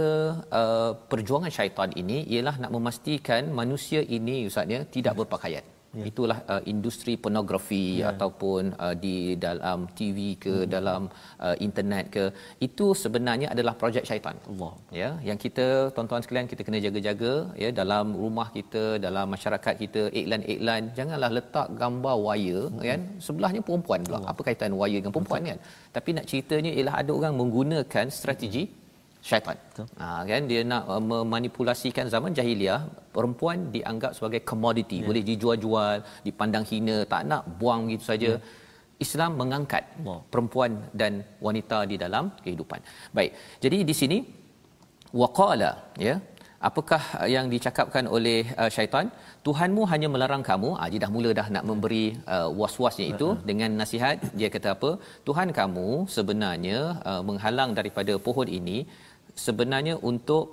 [0.60, 5.64] uh, perjuangan syaitan ini ialah nak memastikan manusia ini ustaznya tidak berpakaian
[5.98, 6.06] yeah.
[6.10, 8.10] itulah uh, industri pornografi yeah.
[8.10, 9.16] ataupun uh, di
[9.46, 10.70] dalam TV ke hmm.
[10.74, 11.02] dalam
[11.46, 12.24] uh, internet ke
[12.66, 15.66] itu sebenarnya adalah projek syaitan Allah ya yang kita
[15.96, 17.32] tuan-tuan sekalian kita kena jaga-jaga
[17.64, 22.84] ya dalam rumah kita dalam masyarakat kita iklan-iklan janganlah letak gambar wire hmm.
[22.88, 24.32] kan sebelahnya perempuan pula Allah.
[24.34, 25.50] apa kaitan wire dengan perempuan Betul.
[25.52, 25.58] kan
[25.96, 28.83] tapi nak ceritanya ialah ada orang menggunakan strategi hmm
[29.28, 29.56] syaitan.
[30.00, 32.80] Ha, kan dia nak uh, memanipulasikan zaman jahiliah
[33.16, 35.06] perempuan dianggap sebagai komoditi, yeah.
[35.08, 35.96] boleh dijual-jual,
[36.26, 38.32] dipandang hina, tak nak buang gitu saja.
[38.34, 38.62] Yeah.
[39.04, 40.20] Islam mengangkat wow.
[40.32, 41.12] perempuan dan
[41.46, 42.80] wanita di dalam kehidupan.
[43.16, 43.32] Baik.
[43.64, 44.18] Jadi di sini
[45.22, 45.72] waqala
[46.08, 46.16] ya.
[46.68, 47.02] Apakah
[47.34, 49.06] yang dicakapkan oleh uh, syaitan?
[49.46, 52.04] Tuhanmu hanya melarang kamu, ah dia dah mula dah nak memberi
[52.34, 53.44] uh, was-wasnya itu uh-huh.
[53.48, 54.16] dengan nasihat.
[54.38, 54.90] Dia kata apa?
[55.28, 56.78] Tuhan kamu sebenarnya
[57.10, 58.78] uh, menghalang daripada pohon ini
[59.46, 60.44] sebenarnya untuk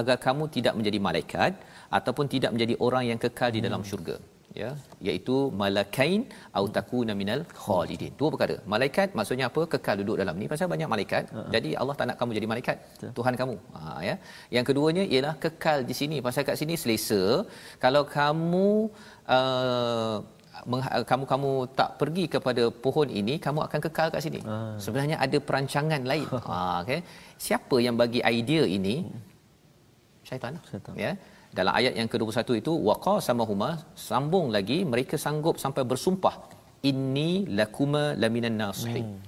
[0.00, 1.52] agar kamu tidak menjadi malaikat
[1.98, 4.16] ataupun tidak menjadi orang yang kekal di dalam syurga
[4.60, 4.70] ya.
[5.06, 6.20] Iaitu malakain
[6.58, 8.12] au takuna minal khalidin.
[8.20, 8.56] Dua perkara.
[8.74, 9.62] Malaikat maksudnya apa?
[9.74, 10.48] Kekal duduk dalam ni.
[10.52, 11.24] Pasal banyak malaikat.
[11.30, 11.48] Uh-huh.
[11.54, 12.76] jadi Allah tak nak kamu jadi malaikat.
[12.90, 13.12] Betul.
[13.20, 13.56] Tuhan kamu.
[13.76, 14.16] Ha ya.
[14.56, 16.18] Yang keduanya ialah kekal di sini.
[16.26, 17.22] Pasal kat sini selesa.
[17.84, 18.66] Kalau kamu
[19.36, 20.18] uh,
[21.10, 24.40] kamu kamu tak pergi kepada pohon ini kamu akan kekal kat sini.
[24.44, 24.74] Uh.
[24.84, 26.28] sebenarnya ada perancangan lain.
[26.50, 27.00] Ha okey
[27.46, 28.96] siapa yang bagi idea ini
[30.28, 30.94] syaitan, syaitan.
[31.04, 31.12] ya
[31.58, 33.70] dalam ayat yang ke-21 itu waqa samahuma
[34.08, 36.34] sambung lagi mereka sanggup sampai bersumpah
[36.90, 39.18] inni lakuma laminan nasihin hmm.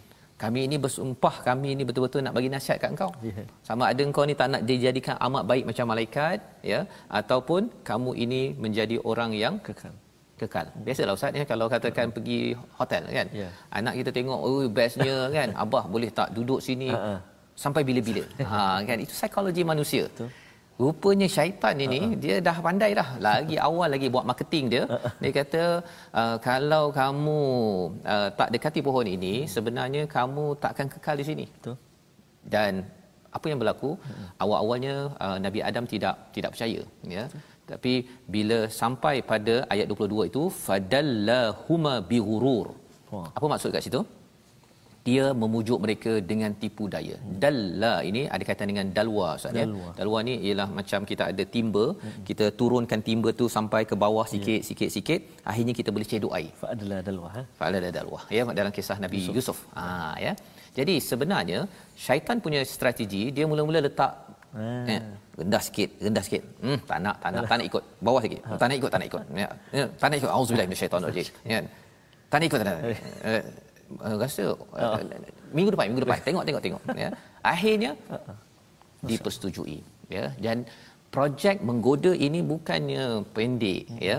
[0.42, 3.48] kami ini bersumpah kami ini betul-betul nak bagi nasihat kat engkau yeah.
[3.68, 6.38] sama ada engkau ni tak nak dijadikan amat baik macam malaikat
[6.72, 6.80] ya
[7.20, 9.94] ataupun kamu ini menjadi orang yang kekal
[10.42, 10.66] kekal.
[10.86, 12.40] Biasalah ustaz ya kalau katakan pergi
[12.78, 13.26] hotel kan.
[13.40, 13.50] Yeah.
[13.78, 17.18] Anak kita tengok oh bestnya kan abah boleh tak duduk sini uh-huh.
[17.64, 18.24] Sampai bila-bila.
[18.52, 20.04] ha kan itu psikologi manusia.
[20.12, 20.30] Betul.
[20.82, 22.18] Rupanya syaitan ini uh-huh.
[22.22, 23.08] dia dah pandai dah.
[23.26, 24.84] Lagi awal lagi buat marketing dia.
[24.88, 25.12] Uh-huh.
[25.22, 25.62] Dia kata
[26.20, 27.40] uh, kalau kamu
[28.14, 29.52] uh, tak dekati pohon ini uh-huh.
[29.54, 31.46] sebenarnya kamu takkan kekal di sini.
[31.56, 31.76] Betul.
[32.54, 32.72] Dan
[33.36, 33.90] apa yang berlaku?
[33.94, 34.28] Uh-huh.
[34.42, 34.94] Awal-awalnya
[35.24, 36.82] uh, Nabi Adam tidak tidak percaya
[37.16, 37.26] ya.
[37.28, 37.92] Uh-huh tapi
[38.34, 42.68] bila sampai pada ayat 22 itu fadallahuma bighurur
[43.36, 44.00] apa maksud kat situ
[45.06, 47.16] dia memujuk mereka dengan tipu daya.
[47.18, 47.36] Hmm.
[47.42, 49.66] Dalla ini ada kaitan dengan dalwa Ustaz ya.
[49.98, 52.22] Dalwa ni ialah macam kita ada timba, hmm.
[52.28, 54.66] kita turunkan timba tu sampai ke bawah sikit yeah.
[54.68, 56.50] sikit sikit, akhirnya kita boleh cedok air.
[56.62, 57.42] Fa'adala dalwa ha.
[57.58, 58.20] Fa'adala dalwa.
[58.36, 59.34] Ya dalam kisah Nabi Yusuf.
[59.38, 59.58] Yusuf.
[59.78, 60.34] Ha ya.
[60.78, 61.58] Jadi sebenarnya
[62.04, 64.12] syaitan punya strategi dia mula-mula letak
[64.52, 64.84] Hmm.
[64.84, 65.00] Ya,
[65.40, 66.42] rendah sikit, rendah sikit.
[66.60, 67.84] Hmm, tak nak, tak nak, tak nak ikut.
[68.04, 68.40] Bawah sikit.
[68.44, 68.50] Ha.
[68.60, 69.22] Tak nak ikut, tak nak ikut.
[69.32, 69.48] Ya.
[69.72, 70.30] ya tak nak ikut.
[70.36, 71.26] Auzubillahi minasyaitonirrajim.
[71.52, 71.58] Ya.
[72.28, 72.80] Tak nak ikut, tak nak.
[74.06, 74.44] Uh, rasa
[74.84, 74.98] uh,
[75.56, 76.18] minggu depan, minggu depan.
[76.28, 76.82] Tengok, tengok, tengok.
[77.04, 77.10] Ya.
[77.54, 77.92] Akhirnya
[79.08, 79.78] dipersetujui.
[80.16, 80.24] Ya.
[80.44, 80.64] Dan
[81.14, 83.04] projek menggoda ini bukannya
[83.36, 84.18] pendek, ya.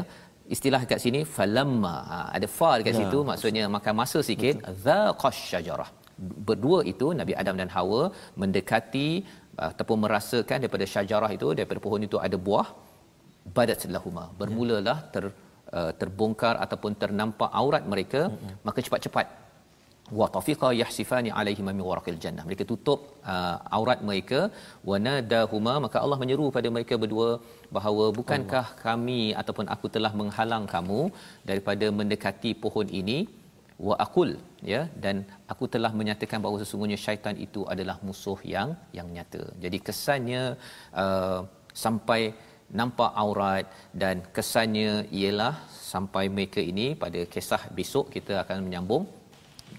[0.56, 1.96] Istilah kat sini falamma.
[2.12, 3.00] Ha, ada fa dekat ya.
[3.02, 4.56] situ maksudnya makan masa sikit.
[4.86, 5.90] Zaqash syajarah.
[6.48, 8.02] Berdua itu Nabi Adam dan Hawa
[8.42, 9.10] mendekati
[9.70, 12.68] ataupun merasakan daripada syajarah itu daripada pohon itu ada buah
[13.58, 15.26] badat lahuma bermulalah ter
[15.78, 18.54] uh, terbongkar ataupun ternampak aurat mereka mm-hmm.
[18.68, 19.26] maka cepat-cepat
[20.20, 23.00] wa tafiqa yahsifani alaihim min waraqil jannah mereka tutup
[23.34, 24.40] uh, aurat mereka
[24.90, 27.30] wa nadahuma maka Allah menyeru pada mereka berdua
[27.78, 28.82] bahawa bukankah Allah.
[28.88, 31.02] kami ataupun aku telah menghalang kamu
[31.52, 33.20] daripada mendekati pohon ini
[33.88, 34.32] wa aqul
[34.72, 35.16] ya dan
[35.54, 39.44] aku telah menyatakan bahawa sesungguhnya syaitan itu adalah musuh yang yang nyata.
[39.64, 40.44] Jadi kesannya
[41.04, 41.40] uh,
[41.86, 42.22] sampai
[42.80, 43.66] nampak aurat
[44.02, 45.54] dan kesannya ialah
[45.92, 49.04] sampai mereka ini pada kisah besok kita akan menyambung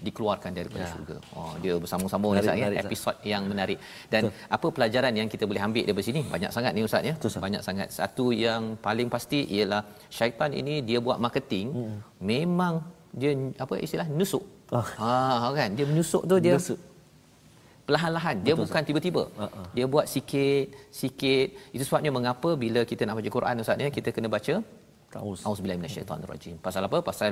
[0.07, 0.91] dikeluarkan daripada ya.
[0.93, 1.17] syurga.
[1.39, 3.77] Oh dia bersama-sama ni Ustaz ya episod yang menarik.
[4.13, 4.55] Dan Betul.
[4.55, 6.21] apa pelajaran yang kita boleh ambil daripada sini?
[6.35, 7.13] Banyak sangat ni Ustaz ya.
[7.17, 7.87] Betul, Banyak sangat.
[7.99, 9.81] Satu yang paling pasti ialah
[10.17, 11.97] syaitan ini dia buat marketing hmm.
[12.31, 12.75] memang
[13.21, 13.31] dia
[13.65, 14.43] apa istilah nusuk.
[14.77, 14.87] Oh.
[15.01, 16.79] Ha kan dia menusuk tu dia nusuk.
[17.85, 18.87] Perlahan-lahan dia Betul, bukan sah.
[18.89, 19.23] tiba-tiba.
[19.43, 19.65] Uh-uh.
[19.77, 21.47] Dia buat sikit sikit.
[21.75, 24.55] Itu sebabnya mengapa bila kita nak baca Quran Ustaz ya kita kena baca.
[25.49, 26.55] Auzubillahi minasyaitanirrajim.
[26.65, 26.97] Pasal apa?
[27.09, 27.31] Pasal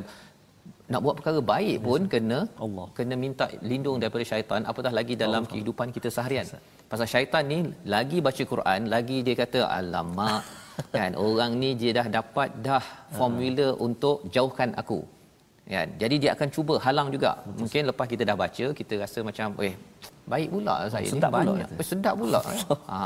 [0.92, 2.12] nak buat perkara baik pun yes.
[2.14, 2.88] kena Allah.
[2.98, 4.62] kena minta lindung daripada syaitan.
[4.72, 6.48] Apatah lagi dalam kehidupan kita seharian.
[6.92, 7.60] Pasal syaitan ni
[7.96, 10.42] lagi baca Quran, lagi dia kata alamak
[10.96, 12.84] kan orang ni dia dah dapat dah
[13.18, 15.00] formula untuk jauhkan aku.
[15.74, 15.90] Kan?
[16.02, 17.32] Jadi dia akan cuba halang juga.
[17.62, 19.76] Mungkin lepas kita dah baca kita rasa macam eh
[20.32, 21.70] baik pula saya sedap ni pula banyak.
[21.82, 22.42] eh, sedap pula
[22.92, 23.00] ha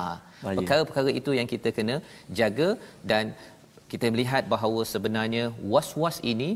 [0.57, 1.95] perkara-perkara itu yang kita kena
[2.39, 2.69] jaga
[3.11, 3.33] dan
[3.91, 5.43] kita melihat bahawa sebenarnya
[5.73, 6.49] was-was ini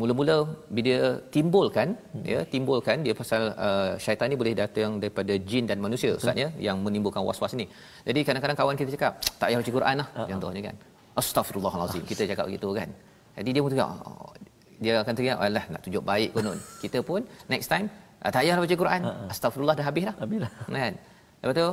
[0.00, 0.34] mula-mula
[0.76, 0.94] bila
[1.34, 2.24] timbulkan Hmm.
[2.32, 6.48] ya timbulkan dia pasal uh, syaitan ni boleh datang daripada jin dan manusia ustaz ya
[6.66, 7.66] yang menimbulkan was-was ni.
[8.08, 10.76] Jadi kadang-kadang kawan kita cakap tak payah baca Quran lah Ha, contohnya kan.
[11.20, 12.88] Astagfirullahalazim kita cakap begitu kan.
[13.38, 14.32] Jadi dia pun cakap oh,
[14.78, 17.20] dia akan teriak alah nak tunjuk baik konon kita pun
[17.50, 17.86] next time
[18.22, 19.00] ah, tak payahlah baca Quran.
[19.32, 20.50] Astagfirullah dah habis dah Ha, Habis dah.
[20.78, 20.94] kan?
[21.42, 21.66] Lepas tu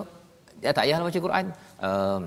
[0.65, 1.45] ya, tak payahlah baca Quran.
[1.87, 2.21] Um,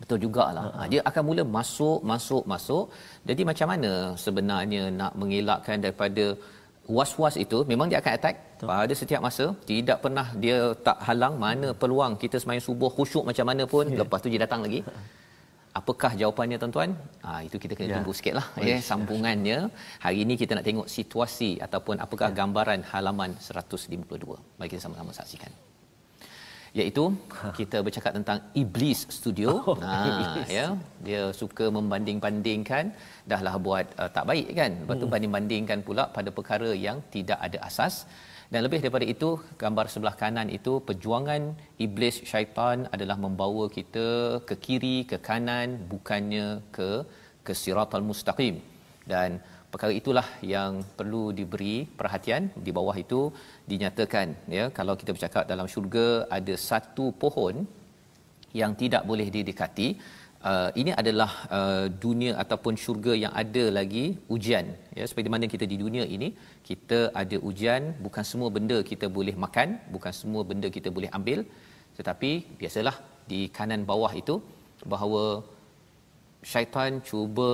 [0.00, 0.66] betul jugalah.
[0.76, 2.84] Ha, dia akan mula masuk masuk masuk.
[3.28, 3.92] Jadi macam mana
[4.24, 6.24] sebenarnya nak mengelakkan daripada
[6.96, 7.58] was-was itu?
[7.70, 8.36] Memang dia akan attack
[8.70, 9.44] pada setiap masa.
[9.72, 13.98] Tidak pernah dia tak halang mana peluang kita sembahyang subuh khusyuk macam mana pun Ya.
[14.02, 14.80] lepas tu dia datang lagi.
[15.78, 16.90] Apakah jawapannya tuan-tuan?
[17.26, 17.96] Ha, itu kita kena Ya.
[18.00, 19.58] tunggu sikitlah ya sambungannya.
[20.04, 22.36] Hari ini kita nak tengok situasi ataupun apakah Ya.
[22.40, 25.52] gambaran halaman 152 mari kita sama-sama saksikan
[26.78, 27.04] iaitu
[27.58, 29.50] kita bercakap tentang iblis studio.
[29.70, 29.98] Oh, ha
[30.58, 30.66] ya.
[31.06, 32.84] Dia suka membanding-bandingkan.
[33.32, 34.72] Dahlah buat uh, tak baik kan?
[34.80, 35.02] Lepas Hmm.
[35.02, 37.96] tu banding-bandingkan pula pada perkara yang tidak ada asas.
[38.52, 39.28] Dan lebih daripada itu
[39.62, 41.42] gambar sebelah kanan itu perjuangan
[41.86, 44.06] iblis syaitan adalah membawa kita
[44.48, 46.46] ke kiri ke kanan bukannya
[46.76, 46.90] ke
[47.46, 48.56] ke siratal mustaqim.
[49.12, 49.30] Dan
[49.76, 52.42] perkara itulah yang perlu diberi perhatian.
[52.66, 53.20] Di bawah itu
[53.70, 56.06] dinyatakan ya kalau kita bercakap dalam syurga
[56.38, 57.56] ada satu pohon
[58.60, 59.88] yang tidak boleh didekati.
[60.48, 64.04] Uh, ini adalah uh, dunia ataupun syurga yang ada lagi
[64.34, 64.66] ujian
[64.98, 65.04] ya.
[65.10, 66.28] Seperti mana kita di dunia ini
[66.68, 71.40] kita ada ujian bukan semua benda kita boleh makan bukan semua benda kita boleh ambil.
[71.98, 72.96] Tetapi biasalah
[73.32, 74.36] di kanan bawah itu
[74.92, 75.24] bahawa
[76.52, 77.52] syaitan cuba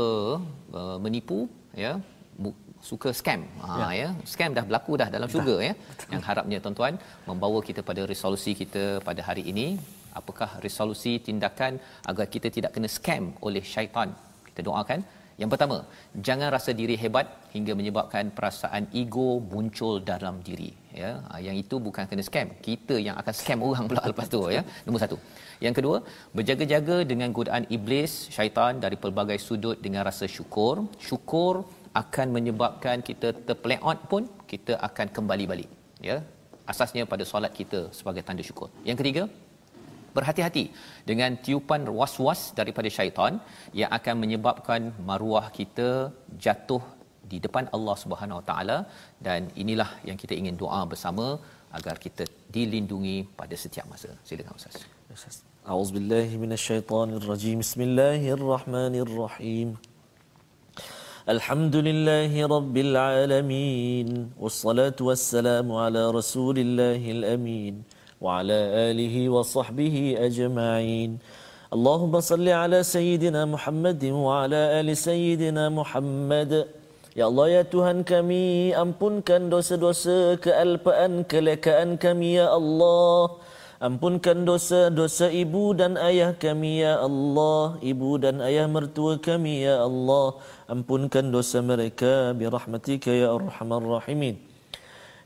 [0.79, 1.41] uh, menipu
[1.85, 1.93] ya
[2.91, 3.41] suka scam.
[3.63, 3.89] Ha ya.
[4.03, 4.09] ya.
[4.33, 5.75] Scam dah berlaku dah dalam syurga ya.
[6.13, 6.95] Yang harapnya tuan-tuan
[7.31, 9.67] membawa kita pada resolusi kita pada hari ini.
[10.21, 11.81] Apakah resolusi tindakan
[12.11, 14.09] agar kita tidak kena scam oleh syaitan?
[14.49, 15.01] Kita doakan.
[15.41, 15.77] Yang pertama
[16.27, 20.71] jangan rasa diri hebat hingga menyebabkan perasaan ego muncul dalam diri
[21.01, 21.11] ya.
[21.29, 22.49] Ha, yang itu bukan kena scam.
[22.67, 24.63] Kita yang akan scam orang pula lepas tu ya.
[24.85, 25.17] Nombor satu.
[25.65, 25.97] Yang kedua
[26.37, 30.85] berjaga-jaga dengan godaan iblis syaitan dari pelbagai sudut dengan rasa syukur.
[31.09, 31.55] Syukur
[32.01, 34.23] akan menyebabkan kita terpleot pun
[34.53, 35.71] kita akan kembali balik
[36.09, 36.17] ya
[36.73, 39.25] asasnya pada solat kita sebagai tanda syukur yang ketiga
[40.17, 40.65] berhati-hati
[41.11, 43.33] dengan tiupan was-was daripada syaitan
[43.81, 45.89] yang akan menyebabkan maruah kita
[46.47, 46.83] jatuh
[47.33, 48.79] di depan Allah Subhanahu Wa Taala
[49.27, 51.27] dan inilah yang kita ingin doa bersama
[51.79, 52.25] agar kita
[52.55, 54.11] dilindungi pada setiap masa.
[54.29, 54.77] Silakan Ustaz.
[55.17, 55.37] Ustaz.
[55.71, 57.57] A'udzubillahi minasyaitonirrajim.
[57.65, 59.69] Bismillahirrahmanirrahim.
[61.30, 64.08] الحمد لله رب العالمين
[64.40, 67.74] والصلاة والسلام على رسول الله الأمين
[68.22, 68.60] وعلى
[68.90, 69.96] آله وصحبه
[70.28, 71.10] أجمعين
[71.76, 76.52] اللهم صل على سيدنا محمد وعلى آل سيدنا محمد
[77.18, 83.42] Ya Allah ya Tuhan kami ampunkan dosa-dosa kealpaan kelekaan kami ya Allah
[83.83, 87.83] Ampunkan dosa-dosa ibu dan ayah kami ya Allah.
[87.83, 90.39] Ibu dan ayah mertua kami ya Allah.
[90.71, 94.39] Ampunkan dosa mereka birahmatika ya arhamar rahimin.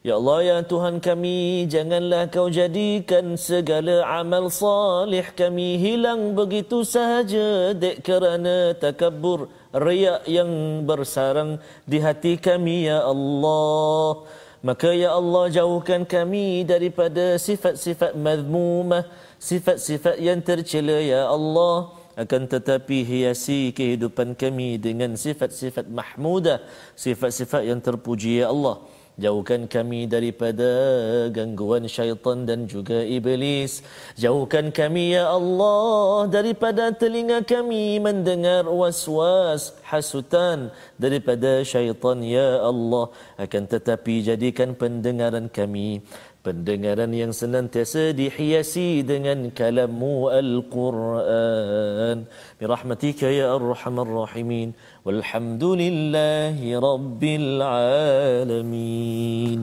[0.00, 7.76] Ya Allah ya Tuhan kami janganlah kau jadikan segala amal salih kami hilang begitu sahaja
[7.76, 14.24] dek kerana takabbur riak yang bersarang di hati kami ya Allah
[14.66, 19.06] maka ya Allah jauhkan kami daripada sifat-sifat madmumah
[19.38, 21.94] sifat-sifat yang tercela ya Allah.
[22.16, 26.64] Akan tetapi hiasi kehidupan kami dengan sifat-sifat mahmudah
[26.96, 28.80] sifat-sifat yang terpuji ya Allah
[29.16, 30.68] Jauhkan kami daripada
[31.32, 33.80] gangguan syaitan dan juga iblis.
[34.12, 40.68] Jauhkan kami ya Allah daripada telinga kami mendengar was-was hasutan
[41.00, 43.08] daripada syaitan ya Allah.
[43.40, 46.04] Akan tetapi jadikan pendengaran kami
[46.46, 52.16] pendengaran yang senantiasa dihiasi dengan kalammu Al-Quran.
[52.60, 54.68] Birahmatika ya Arhamar Rahimin.
[55.06, 59.60] Walhamdulillahi Rabbil Alamin.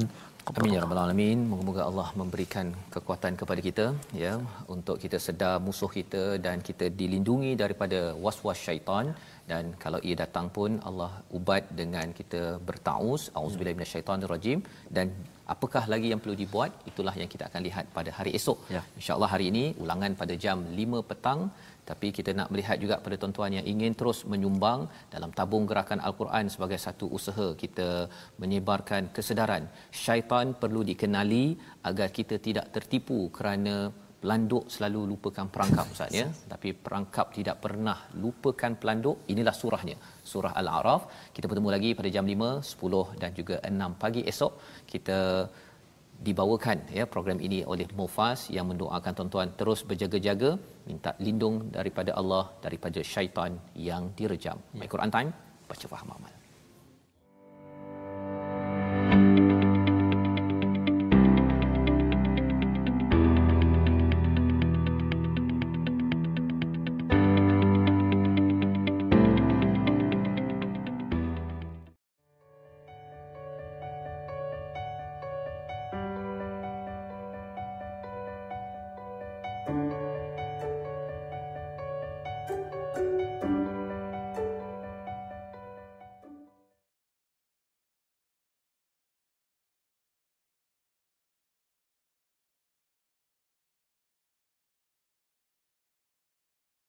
[0.52, 1.38] Amin ya rabbal alamin.
[1.50, 3.86] Moga-moga Allah memberikan kekuatan kepada kita
[4.24, 4.34] ya
[4.74, 9.06] untuk kita sedar musuh kita dan kita dilindungi daripada was-was syaitan
[9.52, 14.60] dan kalau ia datang pun Allah ubat dengan kita bertauz auzubillahi minasyaitonirrajim
[14.96, 15.08] dan
[15.54, 16.72] apakah lagi yang perlu dibuat?
[16.90, 18.60] Itulah yang kita akan lihat pada hari esok.
[18.76, 18.82] Ya.
[19.00, 21.42] insyaallah hari ini ulangan pada jam 5 petang.
[21.90, 24.82] Tapi kita nak melihat juga pada tuan-tuan yang ingin terus menyumbang
[25.14, 27.88] dalam tabung gerakan al-Quran sebagai satu usaha kita
[28.42, 29.68] menyebarkan kesedaran.
[30.04, 31.46] Syaitan perlu dikenali
[31.90, 33.76] agar kita tidak tertipu kerana
[34.24, 36.28] pelanduk selalu lupakan perangkap ustaz ya.
[36.54, 39.18] Tapi perangkap tidak pernah lupakan pelanduk.
[39.34, 39.96] Inilah surahnya
[40.32, 41.02] surah al-a'raf.
[41.36, 44.54] Kita bertemu lagi pada jam 5 10 dan juga 6 pagi esok.
[44.94, 45.20] Kita
[46.28, 50.52] dibawakan ya program ini oleh Mufas yang mendoakan tuan-tuan terus berjaga-jaga
[50.90, 53.60] minta lindung daripada Allah daripada syaitan
[53.90, 54.58] yang direjam.
[54.80, 55.32] My Quran Time
[55.68, 56.43] baca faham amal.